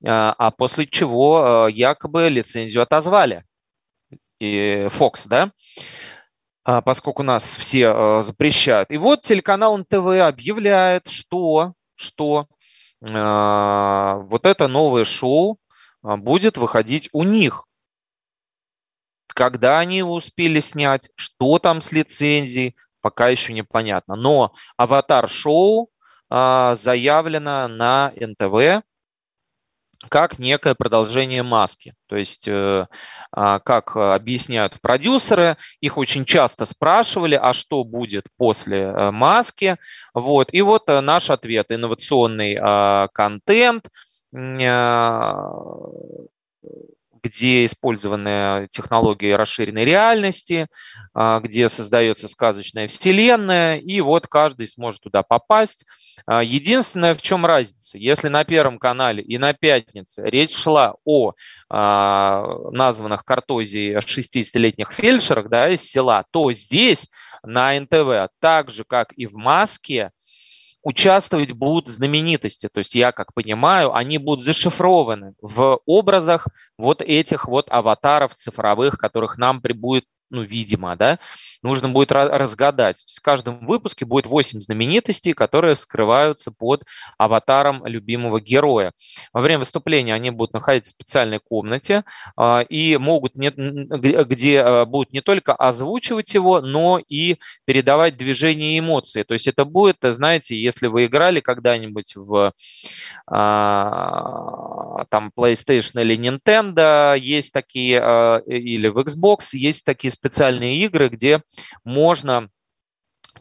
а 0.01 0.51
после 0.51 0.87
чего 0.87 1.67
э, 1.67 1.71
якобы 1.73 2.29
лицензию 2.29 2.83
отозвали. 2.83 3.43
И 4.39 4.87
Fox, 4.91 5.27
да? 5.27 5.51
а, 6.63 6.81
поскольку 6.81 7.23
нас 7.23 7.55
все 7.55 8.21
запрещают. 8.23 8.91
И 8.91 8.97
вот 8.97 9.23
телеканал 9.23 9.77
НТВ 9.77 10.21
объявляет, 10.21 11.07
что, 11.07 11.73
что 11.95 12.47
а, 13.01 14.17
вот 14.29 14.45
это 14.45 14.67
новое 14.67 15.03
шоу 15.03 15.59
будет 16.03 16.57
выходить 16.57 17.09
у 17.13 17.23
них. 17.23 17.65
Когда 19.27 19.79
они 19.79 20.03
успели 20.03 20.59
снять, 20.59 21.09
что 21.15 21.59
там 21.59 21.81
с 21.81 21.91
лицензией, 21.91 22.75
пока 23.07 23.29
еще 23.29 23.53
непонятно. 23.53 24.17
Но 24.17 24.51
аватар-шоу 24.75 25.89
заявлено 26.29 27.69
на 27.69 28.11
НТВ, 28.19 28.83
как 30.09 30.39
некое 30.39 30.75
продолжение 30.75 31.41
маски. 31.41 31.93
То 32.07 32.17
есть, 32.17 32.49
э, 32.49 32.85
а, 33.31 33.59
как 33.59 33.95
объясняют 33.95 34.81
продюсеры, 34.81 35.55
их 35.79 35.97
очень 35.97 36.25
часто 36.25 36.65
спрашивали, 36.65 37.35
а 37.35 37.53
что 37.53 37.85
будет 37.85 38.25
после 38.37 38.79
э, 38.79 39.11
маски. 39.11 39.77
Вот. 40.13 40.53
И 40.53 40.61
вот 40.61 40.89
э, 40.89 40.99
наш 40.99 41.29
ответ– 41.29 41.67
инновационный 41.71 42.57
а, 42.61 43.07
контент, 43.13 43.87
а, 44.35 45.49
где 47.27 47.65
использованы 47.65 48.67
технологии 48.71 49.31
расширенной 49.31 49.85
реальности, 49.85 50.67
а, 51.13 51.39
где 51.39 51.69
создается 51.69 52.27
сказочная 52.27 52.87
вселенная, 52.87 53.77
и 53.77 54.01
вот 54.01 54.27
каждый 54.27 54.67
сможет 54.67 55.01
туда 55.01 55.23
попасть. 55.23 55.85
А, 56.25 56.41
единственное, 56.41 57.13
в 57.15 57.21
чем 57.21 57.45
разница, 57.45 57.97
если 57.97 58.29
на 58.29 58.43
Первом 58.43 58.79
канале 58.79 59.21
и 59.21 59.37
на 59.37 59.53
Пятнице 59.53 60.23
речь 60.29 60.55
шла 60.55 60.95
о 61.05 61.33
а, 61.69 62.45
названных 62.71 63.25
картозии 63.25 63.97
60-летних 63.97 64.91
фельдшерах 64.91 65.49
да, 65.49 65.69
из 65.69 65.83
села, 65.83 66.25
то 66.31 66.51
здесь 66.51 67.09
на 67.43 67.79
НТВ, 67.79 68.31
так 68.39 68.71
же, 68.71 68.83
как 68.83 69.13
и 69.13 69.25
в 69.25 69.33
«Маске», 69.33 70.11
участвовать 70.87 71.51
будут 71.51 71.89
знаменитости. 71.89 72.69
То 72.71 72.77
есть 72.77 72.95
я 72.95 73.11
как 73.11 73.33
понимаю, 73.33 73.93
они 73.93 74.17
будут 74.17 74.45
зашифрованы 74.45 75.33
в 75.41 75.81
образах 75.85 76.47
вот 76.77 77.01
этих 77.01 77.49
вот 77.49 77.67
аватаров 77.69 78.35
цифровых, 78.35 78.97
которых 78.97 79.37
нам 79.37 79.59
будет 79.59 80.05
ну, 80.29 80.43
видимо, 80.43 80.95
да, 80.95 81.19
нужно 81.67 81.89
будет 81.89 82.11
разгадать. 82.11 83.05
В 83.15 83.21
каждом 83.21 83.65
выпуске 83.67 84.05
будет 84.05 84.25
8 84.25 84.59
знаменитостей, 84.59 85.33
которые 85.33 85.75
скрываются 85.75 86.51
под 86.51 86.83
аватаром 87.17 87.85
любимого 87.85 88.41
героя. 88.41 88.93
Во 89.33 89.41
время 89.41 89.59
выступления 89.59 90.13
они 90.13 90.31
будут 90.31 90.53
находиться 90.53 90.93
в 90.93 90.95
специальной 90.95 91.39
комнате 91.39 92.03
а, 92.35 92.61
и 92.61 92.97
могут, 92.97 93.35
где 93.35 94.61
а, 94.61 94.85
будут 94.85 95.13
не 95.13 95.21
только 95.21 95.53
озвучивать 95.53 96.33
его, 96.33 96.61
но 96.61 96.99
и 97.07 97.37
передавать 97.65 98.17
движения 98.17 98.75
и 98.75 98.79
эмоции. 98.79 99.23
То 99.23 99.33
есть 99.33 99.47
это 99.47 99.65
будет, 99.65 99.97
знаете, 100.01 100.55
если 100.55 100.87
вы 100.87 101.05
играли 101.05 101.39
когда-нибудь 101.39 102.15
в 102.15 102.53
а, 103.27 105.05
там 105.09 105.31
PlayStation 105.35 106.01
или 106.01 106.17
Nintendo, 106.17 107.17
есть 107.19 107.51
такие, 107.51 107.97
или 108.45 108.87
в 108.87 108.97
Xbox, 108.99 109.49
есть 109.53 109.83
такие 109.83 110.11
специальные 110.11 110.77
игры, 110.77 111.09
где 111.09 111.41
можно 111.83 112.49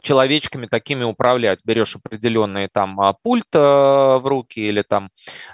человечками 0.01 0.67
такими 0.67 1.03
управлять. 1.03 1.59
Берешь 1.63 1.95
определенный 1.95 2.67
там 2.67 2.99
а, 2.99 3.13
пульт 3.13 3.47
э, 3.53 3.59
в 3.59 4.21
руки 4.25 4.59
или 4.59 4.81
там 4.81 5.09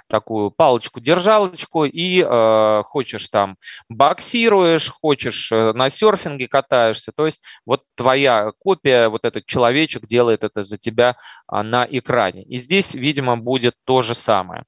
такую 0.08 0.52
палочку-держалочку 0.52 1.86
и 1.86 2.24
э, 2.26 2.84
хочешь 2.86 3.28
там 3.30 3.58
боксируешь, 3.90 4.90
хочешь 4.90 5.52
э, 5.52 5.74
на 5.74 5.90
серфинге 5.90 6.48
катаешься. 6.48 7.12
То 7.16 7.26
есть 7.26 7.44
вот 7.66 7.84
твоя 7.96 8.52
копия, 8.60 9.10
вот 9.10 9.26
этот 9.26 9.46
человечек 9.46 10.08
делает 10.08 10.44
это 10.44 10.64
за 10.64 10.78
тебя 10.78 11.16
а, 11.48 11.64
на 11.64 11.88
экране. 11.90 12.44
И 12.44 12.60
здесь, 12.60 12.94
видимо, 12.94 13.38
будет 13.38 13.76
то 13.86 14.02
же 14.02 14.16
самое. 14.16 14.64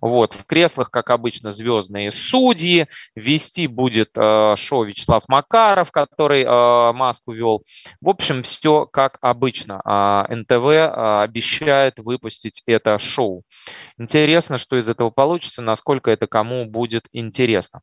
Вот, 0.00 0.32
в 0.32 0.44
креслах, 0.44 0.90
как 0.90 1.10
обычно, 1.10 1.50
звездные 1.50 2.10
судьи. 2.10 2.86
Вести 3.14 3.66
будет 3.66 4.10
э, 4.16 4.54
шоу 4.56 4.84
Вячеслав 4.84 5.24
Макаров, 5.28 5.90
который 5.90 6.42
э, 6.42 6.92
маску 6.92 7.32
вел. 7.32 7.62
В 8.00 8.08
общем, 8.08 8.42
все 8.42 8.86
как 8.86 9.18
обычно. 9.20 9.80
А, 9.84 10.26
НТВ 10.28 10.66
а, 10.66 11.22
обещает 11.22 11.98
выпустить 11.98 12.62
это 12.66 12.98
шоу. 12.98 13.44
Интересно, 13.98 14.58
что 14.58 14.76
из 14.76 14.88
этого 14.88 15.10
получится, 15.10 15.62
насколько 15.62 16.10
это 16.10 16.26
кому 16.26 16.64
будет 16.64 17.08
интересно. 17.12 17.80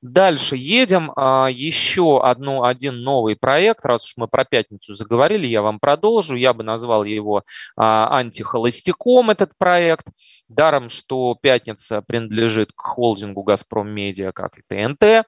Дальше 0.00 0.56
едем. 0.56 1.12
А, 1.16 1.48
еще 1.50 2.22
одну, 2.22 2.64
один 2.64 3.02
новый 3.02 3.36
проект. 3.36 3.84
Раз 3.84 4.04
уж 4.04 4.14
мы 4.16 4.28
про 4.28 4.44
пятницу 4.44 4.94
заговорили, 4.94 5.46
я 5.46 5.62
вам 5.62 5.78
продолжу. 5.78 6.34
Я 6.34 6.52
бы 6.52 6.64
назвал 6.64 7.04
его 7.04 7.44
антихолостяком, 7.76 9.30
этот 9.30 9.56
проект. 9.58 10.06
Даром, 10.48 10.90
что 10.90 11.36
пятница 11.40 12.02
принадлежит 12.02 12.72
к 12.72 12.80
холдингу 12.80 13.42
«Газпром 13.42 13.88
Медиа», 13.88 14.32
как 14.32 14.58
и 14.58 14.62
ТНТ. 14.68 15.24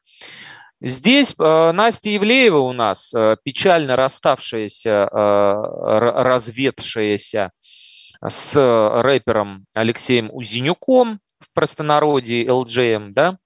Здесь 0.86 1.34
э, 1.38 1.72
Настя 1.72 2.14
Ивлеева 2.14 2.58
у 2.58 2.74
нас, 2.74 3.14
э, 3.14 3.38
печально 3.42 3.96
расставшаяся, 3.96 5.08
э, 5.10 5.54
разветшаяся 6.24 7.52
с 8.22 8.54
рэпером 8.54 9.64
Алексеем 9.72 10.28
Узенюком, 10.30 11.20
в 11.38 11.50
простонародье 11.54 12.44
LJM, 12.44 13.12
да, 13.12 13.38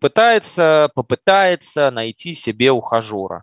пытается, 0.00 0.90
попытается 0.94 1.90
найти 1.90 2.34
себе 2.34 2.70
ухажера. 2.70 3.42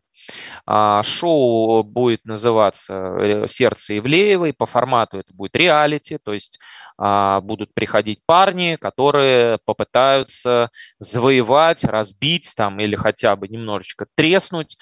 А, 0.65 1.03
шоу 1.03 1.84
будет 1.84 2.26
называться 2.26 2.93
э, 2.93 3.47
«Сердце 3.47 3.97
Ивлеевой». 3.97 4.53
По 4.53 4.65
формату 4.65 5.19
это 5.19 5.34
будет 5.34 5.55
реалити, 5.55 6.17
то 6.24 6.34
есть 6.34 6.59
а, 6.97 7.41
будут 7.41 7.74
приходить 7.74 8.19
парни, 8.26 8.78
которые 8.80 9.59
попытаются 9.65 10.69
завоевать, 10.99 11.84
разбить 11.84 12.53
там 12.55 12.80
или 12.80 12.95
хотя 12.95 13.36
бы 13.36 13.47
немножечко 13.47 14.07
треснуть 14.15 14.78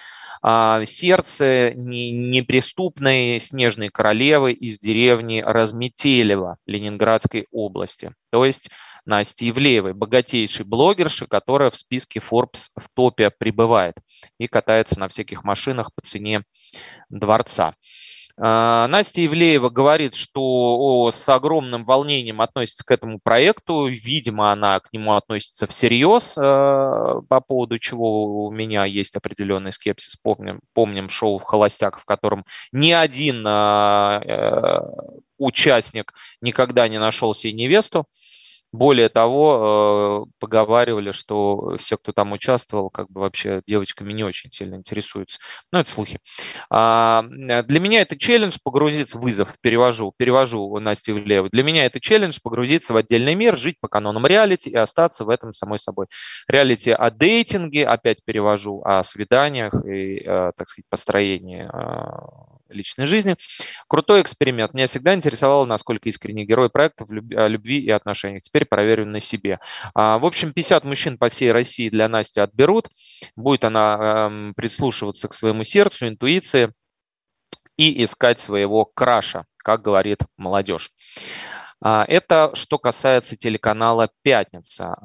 сердце 0.85 1.73
неприступной 1.75 3.39
снежной 3.39 3.89
королевы 3.89 4.53
из 4.53 4.79
деревни 4.79 5.41
Разметелево 5.45 6.57
Ленинградской 6.65 7.47
области. 7.51 8.13
То 8.31 8.45
есть 8.45 8.69
Насти 9.05 9.49
Ивлеевой, 9.49 9.93
богатейшей 9.93 10.65
блогерши, 10.65 11.25
которая 11.25 11.71
в 11.71 11.75
списке 11.75 12.19
Forbes 12.19 12.69
в 12.75 12.87
топе 12.93 13.31
прибывает 13.31 13.95
и 14.37 14.47
катается 14.47 14.99
на 14.99 15.07
всяких 15.07 15.43
машинах 15.43 15.93
по 15.95 16.01
цене 16.01 16.43
дворца. 17.09 17.75
А, 18.43 18.87
Настя 18.87 19.23
Ивлеева 19.23 19.69
говорит, 19.69 20.15
что 20.15 21.11
с 21.11 21.29
огромным 21.29 21.85
волнением 21.85 22.41
относится 22.41 22.83
к 22.83 22.89
этому 22.89 23.19
проекту. 23.23 23.85
Видимо, 23.85 24.51
она 24.51 24.79
к 24.79 24.91
нему 24.91 25.13
относится 25.13 25.67
всерьез, 25.67 26.35
а, 26.39 27.21
по 27.29 27.39
поводу 27.39 27.77
чего 27.77 28.47
у 28.47 28.51
меня 28.51 28.85
есть 28.85 29.15
определенный 29.15 29.71
скепсис. 29.71 30.15
Помним, 30.15 30.59
помним 30.73 31.09
шоу 31.09 31.37
«Холостяк», 31.37 31.99
в 31.99 32.05
котором 32.05 32.43
ни 32.71 32.91
один 32.91 33.43
а, 33.45 34.19
э, 34.25 34.79
участник 35.37 36.11
никогда 36.41 36.87
не 36.87 36.99
нашел 36.99 37.35
себе 37.35 37.53
невесту. 37.53 38.07
Более 38.71 39.09
того, 39.09 40.25
э, 40.27 40.31
поговаривали, 40.39 41.11
что 41.11 41.75
все, 41.77 41.97
кто 41.97 42.13
там 42.13 42.31
участвовал, 42.31 42.89
как 42.89 43.09
бы 43.11 43.21
вообще 43.21 43.61
девочками 43.67 44.13
не 44.13 44.23
очень 44.23 44.49
сильно 44.49 44.75
интересуются. 44.75 45.39
Ну, 45.71 45.79
это 45.79 45.89
слухи. 45.89 46.19
А, 46.69 47.23
для 47.27 47.79
меня 47.79 48.01
это 48.01 48.17
челлендж 48.17 48.57
погрузиться, 48.63 49.17
вызов, 49.17 49.55
перевожу, 49.59 50.13
перевожу 50.15 50.79
Настю 50.79 51.11
Ивлееву. 51.19 51.49
Для 51.49 51.63
меня 51.63 51.85
это 51.85 51.99
челлендж 51.99 52.39
погрузиться 52.41 52.93
в 52.93 52.97
отдельный 52.97 53.35
мир, 53.35 53.57
жить 53.57 53.75
по 53.81 53.89
канонам 53.89 54.25
реалити 54.25 54.69
и 54.69 54.75
остаться 54.75 55.25
в 55.25 55.29
этом 55.29 55.51
самой 55.51 55.79
собой. 55.79 56.07
Реалити 56.47 56.91
о 56.91 57.09
дейтинге, 57.11 57.85
опять 57.85 58.23
перевожу, 58.23 58.81
о 58.85 59.03
свиданиях 59.03 59.85
и, 59.85 60.19
э, 60.19 60.51
так 60.55 60.67
сказать, 60.67 60.85
построении 60.89 61.67
э, 61.71 62.50
личной 62.71 63.05
жизни. 63.05 63.35
Крутой 63.87 64.21
эксперимент. 64.21 64.73
Меня 64.73 64.87
всегда 64.87 65.13
интересовало, 65.13 65.65
насколько 65.65 66.09
искренний 66.09 66.45
герой 66.45 66.69
проекта 66.69 67.05
в 67.05 67.11
любви 67.11 67.79
и 67.79 67.89
отношениях. 67.89 68.43
Теперь 68.43 68.65
проверю 68.65 69.05
на 69.05 69.19
себе. 69.19 69.59
А, 69.93 70.17
в 70.19 70.25
общем, 70.25 70.53
50 70.53 70.83
мужчин 70.85 71.17
по 71.17 71.29
всей 71.29 71.51
России 71.51 71.89
для 71.89 72.07
Насти 72.09 72.39
отберут. 72.39 72.89
Будет 73.35 73.65
она 73.65 74.27
эм, 74.29 74.53
прислушиваться 74.55 75.27
к 75.27 75.33
своему 75.33 75.63
сердцу, 75.63 76.07
интуиции 76.07 76.71
и 77.77 78.03
искать 78.03 78.39
своего 78.39 78.85
краша, 78.85 79.45
как 79.57 79.81
говорит 79.81 80.19
молодежь. 80.37 80.91
А, 81.83 82.05
это 82.07 82.51
что 82.53 82.77
касается 82.77 83.35
телеканала 83.35 84.09
«Пятница». 84.21 84.95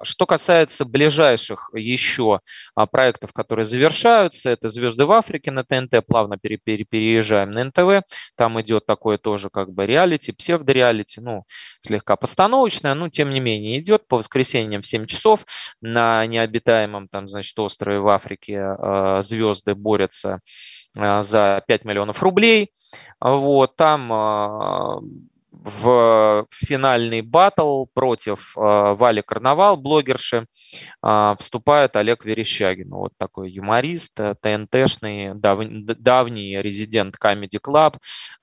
А, 0.00 0.04
Что 0.04 0.26
касается 0.26 0.84
ближайших 0.84 1.70
еще 1.74 2.40
а, 2.74 2.86
проектов, 2.86 3.32
которые 3.32 3.64
завершаются, 3.64 4.50
это 4.50 4.68
«Звезды 4.68 5.04
в 5.04 5.12
Африке» 5.12 5.50
на 5.50 5.64
ТНТ, 5.64 6.06
плавно 6.06 6.38
пере, 6.38 6.56
пере, 6.56 6.84
переезжаем 6.84 7.50
на 7.50 7.64
НТВ, 7.64 8.06
там 8.36 8.60
идет 8.60 8.86
такое 8.86 9.18
тоже 9.18 9.50
как 9.50 9.72
бы 9.72 9.86
реалити, 9.86 10.32
псевдореалити, 10.32 11.20
ну, 11.20 11.44
слегка 11.80 12.16
постановочное, 12.16 12.94
но 12.94 13.08
тем 13.08 13.30
не 13.30 13.40
менее 13.40 13.78
идет 13.78 14.08
по 14.08 14.16
воскресеньям 14.16 14.82
в 14.82 14.86
7 14.86 15.06
часов 15.06 15.44
на 15.80 16.26
необитаемом 16.26 17.08
там, 17.08 17.28
значит, 17.28 17.58
острове 17.58 18.00
в 18.00 18.08
Африке 18.08 18.76
звезды 19.22 19.74
борются 19.74 20.40
за 20.94 21.62
5 21.66 21.84
миллионов 21.84 22.22
рублей. 22.22 22.72
Вот, 23.20 23.76
там 23.76 25.00
в 25.52 26.46
финальный 26.52 27.22
батл 27.22 27.86
против 27.92 28.56
э, 28.56 28.60
Вали 28.60 29.22
Карнавал, 29.22 29.76
блогерши, 29.76 30.46
э, 31.02 31.34
вступает 31.38 31.96
Олег 31.96 32.24
Верещагин. 32.24 32.90
Вот 32.90 33.12
такой 33.18 33.50
юморист, 33.50 34.18
э, 34.18 34.34
ТНТшный, 34.40 35.34
дав, 35.34 35.58
давний 35.98 36.60
резидент 36.62 37.16
Comedy 37.22 37.60
Club, 37.62 37.96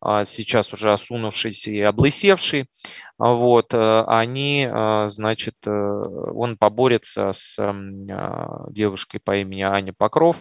э, 0.06 0.24
сейчас 0.26 0.74
уже 0.74 0.92
осунувшийся 0.92 1.72
и 1.72 1.80
облысевший. 1.82 2.68
Вот, 3.18 3.74
э, 3.74 4.04
они, 4.06 4.68
э, 4.72 5.08
значит, 5.08 5.56
э, 5.66 5.72
он 5.72 6.56
поборется 6.56 7.34
с 7.34 7.58
девушкой 8.70 9.20
по 9.20 9.38
имени 9.38 9.64
Аня 9.64 9.94
Покров 9.98 10.38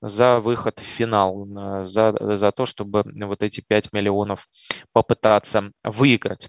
за 0.00 0.38
выход 0.38 0.78
в 0.78 0.84
финал, 0.84 1.46
за, 1.82 2.36
за 2.36 2.52
то, 2.52 2.64
чтобы 2.66 3.02
вот 3.04 3.42
эти 3.42 3.60
5 3.60 3.92
миллионов 3.92 4.46
попытаться 4.92 5.72
выиграть. 6.02 6.48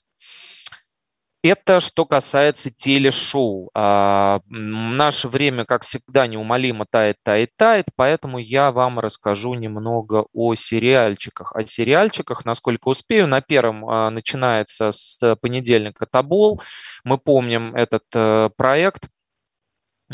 Это 1.44 1.80
что 1.80 2.06
касается 2.06 2.72
телешоу. 2.72 3.70
А, 3.76 4.40
наше 4.48 5.28
время, 5.28 5.66
как 5.66 5.84
всегда, 5.84 6.26
неумолимо 6.26 6.86
тает, 6.90 7.18
тает, 7.22 7.50
тает, 7.58 7.88
поэтому 7.96 8.40
я 8.40 8.72
вам 8.72 8.98
расскажу 9.00 9.54
немного 9.54 10.26
о 10.34 10.56
сериальчиках. 10.56 11.54
О 11.54 11.66
сериальчиках, 11.66 12.46
насколько 12.46 12.88
успею. 12.88 13.28
На 13.28 13.42
первом 13.42 13.88
а, 13.88 14.10
начинается 14.10 14.92
с 14.92 15.36
понедельника 15.42 16.08
Табол. 16.10 16.62
Мы 17.04 17.18
помним 17.18 17.76
этот 17.76 18.06
а, 18.16 18.50
проект, 18.56 19.08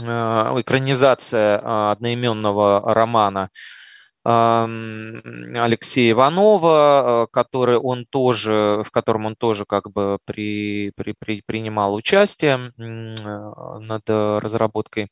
а, 0.01 0.59
экранизация 0.59 1.61
а, 1.63 1.91
одноименного 1.91 2.93
романа 2.93 3.49
Алексея 4.23 6.11
Иванова, 6.11 7.23
э, 7.23 7.27
который 7.31 7.77
он 7.77 8.05
тоже, 8.05 8.83
в 8.85 8.91
котором 8.91 9.25
он 9.25 9.35
тоже 9.35 9.65
как 9.65 9.91
бы 9.91 10.19
при, 10.25 10.91
при, 10.95 11.15
при, 11.17 11.41
принимал 11.45 11.95
участие 11.95 12.73
э, 12.77 13.79
над 13.79 14.03
разработкой 14.09 15.07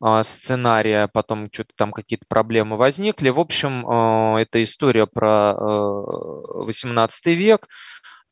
а, 0.00 0.22
сценария, 0.22 1.08
потом 1.12 1.48
что-то 1.52 1.72
там 1.76 1.92
какие-то 1.92 2.24
проблемы 2.28 2.76
возникли. 2.76 3.28
В 3.28 3.40
общем, 3.40 3.86
э, 3.88 4.42
это 4.42 4.62
история 4.62 5.06
про 5.06 5.54
18 5.54 7.26
век, 7.26 7.68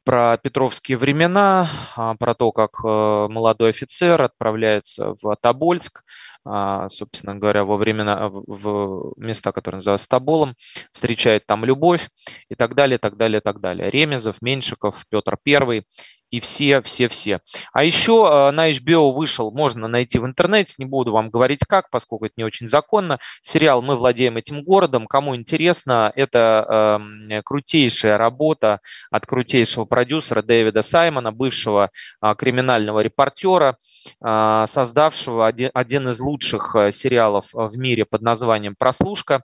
про 0.04 0.36
петровские 0.36 0.98
времена, 0.98 1.70
а, 1.96 2.14
про 2.16 2.34
то, 2.34 2.52
как 2.52 2.82
молодой 2.82 3.70
офицер 3.70 4.22
отправляется 4.22 5.14
в 5.20 5.36
Тобольск, 5.40 6.04
а, 6.44 6.88
собственно 6.88 7.36
говоря, 7.36 7.64
во 7.64 7.76
времена, 7.76 8.28
в 8.28 9.14
места, 9.16 9.52
которые 9.52 9.76
называются 9.78 10.08
Тоболом, 10.08 10.56
встречает 10.92 11.46
там 11.46 11.64
любовь 11.64 12.08
и 12.48 12.54
так 12.54 12.74
далее, 12.74 12.98
так 12.98 13.16
далее, 13.16 13.40
так 13.40 13.60
далее. 13.60 13.90
Ремезов, 13.90 14.42
Меньшиков, 14.42 15.04
Петр 15.08 15.38
I 15.46 15.84
и 16.32 16.40
все, 16.40 16.80
все, 16.80 17.08
все. 17.08 17.40
А 17.74 17.84
еще 17.84 18.26
э, 18.26 18.50
на 18.52 18.70
HBO 18.70 19.12
вышел, 19.12 19.52
можно 19.52 19.86
найти 19.86 20.18
в 20.18 20.24
интернете, 20.24 20.74
не 20.78 20.86
буду 20.86 21.12
вам 21.12 21.28
говорить 21.28 21.60
как, 21.68 21.90
поскольку 21.90 22.24
это 22.24 22.32
не 22.38 22.44
очень 22.44 22.66
законно, 22.66 23.18
сериал 23.42 23.82
«Мы 23.82 23.96
владеем 23.96 24.38
этим 24.38 24.64
городом». 24.64 25.06
Кому 25.06 25.36
интересно, 25.36 26.10
это 26.16 26.98
э, 27.28 27.42
крутейшая 27.42 28.16
работа 28.16 28.80
от 29.10 29.26
крутейшего 29.26 29.84
продюсера 29.84 30.42
Дэвида 30.42 30.80
Саймона, 30.80 31.32
бывшего 31.32 31.90
э, 32.22 32.34
криминального 32.34 33.00
репортера, 33.00 33.76
э, 34.24 34.64
создавшего 34.66 35.46
один, 35.46 35.70
один 35.74 36.08
из 36.08 36.18
лучших 36.18 36.74
э, 36.76 36.92
сериалов 36.92 37.48
в 37.52 37.76
мире 37.76 38.06
под 38.06 38.22
названием 38.22 38.74
«Прослушка». 38.78 39.42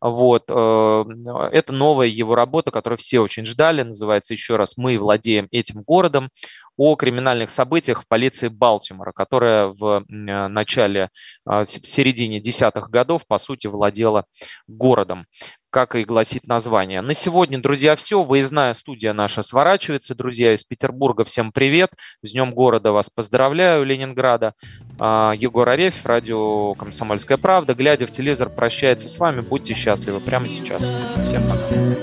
Вот, 0.00 0.44
э, 0.48 1.04
это 1.52 1.72
новая 1.72 2.06
его 2.06 2.36
работа, 2.36 2.70
которую 2.70 2.98
все 2.98 3.18
очень 3.18 3.44
ждали, 3.44 3.82
называется 3.82 4.34
еще 4.34 4.54
раз 4.54 4.76
«Мы 4.76 4.98
владеем 4.98 5.48
этим 5.50 5.82
городом» 5.82 6.27
о 6.76 6.94
криминальных 6.94 7.50
событиях 7.50 8.02
в 8.02 8.08
полиции 8.08 8.48
Балтимора, 8.48 9.12
которая 9.12 9.66
в 9.66 10.04
э, 10.08 10.48
начале, 10.48 11.10
а, 11.44 11.64
в 11.64 11.68
середине 11.68 12.40
десятых 12.40 12.88
годов, 12.88 13.26
по 13.26 13.38
сути, 13.38 13.66
владела 13.66 14.24
городом 14.68 15.26
как 15.70 15.94
и 15.94 16.04
гласит 16.04 16.46
название. 16.46 17.00
На 17.02 17.14
сегодня, 17.14 17.60
друзья, 17.60 17.94
все. 17.96 18.22
Выездная 18.22 18.74
студия 18.74 19.12
наша 19.12 19.42
сворачивается. 19.42 20.14
Друзья 20.14 20.54
из 20.54 20.64
Петербурга, 20.64 21.24
всем 21.24 21.52
привет. 21.52 21.90
С 22.22 22.32
Днем 22.32 22.54
города 22.54 22.92
вас 22.92 23.10
поздравляю, 23.10 23.84
Ленинграда. 23.84 24.54
А, 24.98 25.34
Егор 25.36 25.68
Арефь, 25.68 26.04
радио 26.04 26.74
«Комсомольская 26.74 27.36
правда». 27.36 27.74
Глядя 27.74 28.06
в 28.06 28.12
телевизор, 28.12 28.48
прощается 28.48 29.08
с 29.08 29.18
вами. 29.18 29.40
Будьте 29.40 29.74
счастливы 29.74 30.20
прямо 30.20 30.48
сейчас. 30.48 30.90
Всем 31.24 31.42
пока. 31.42 31.97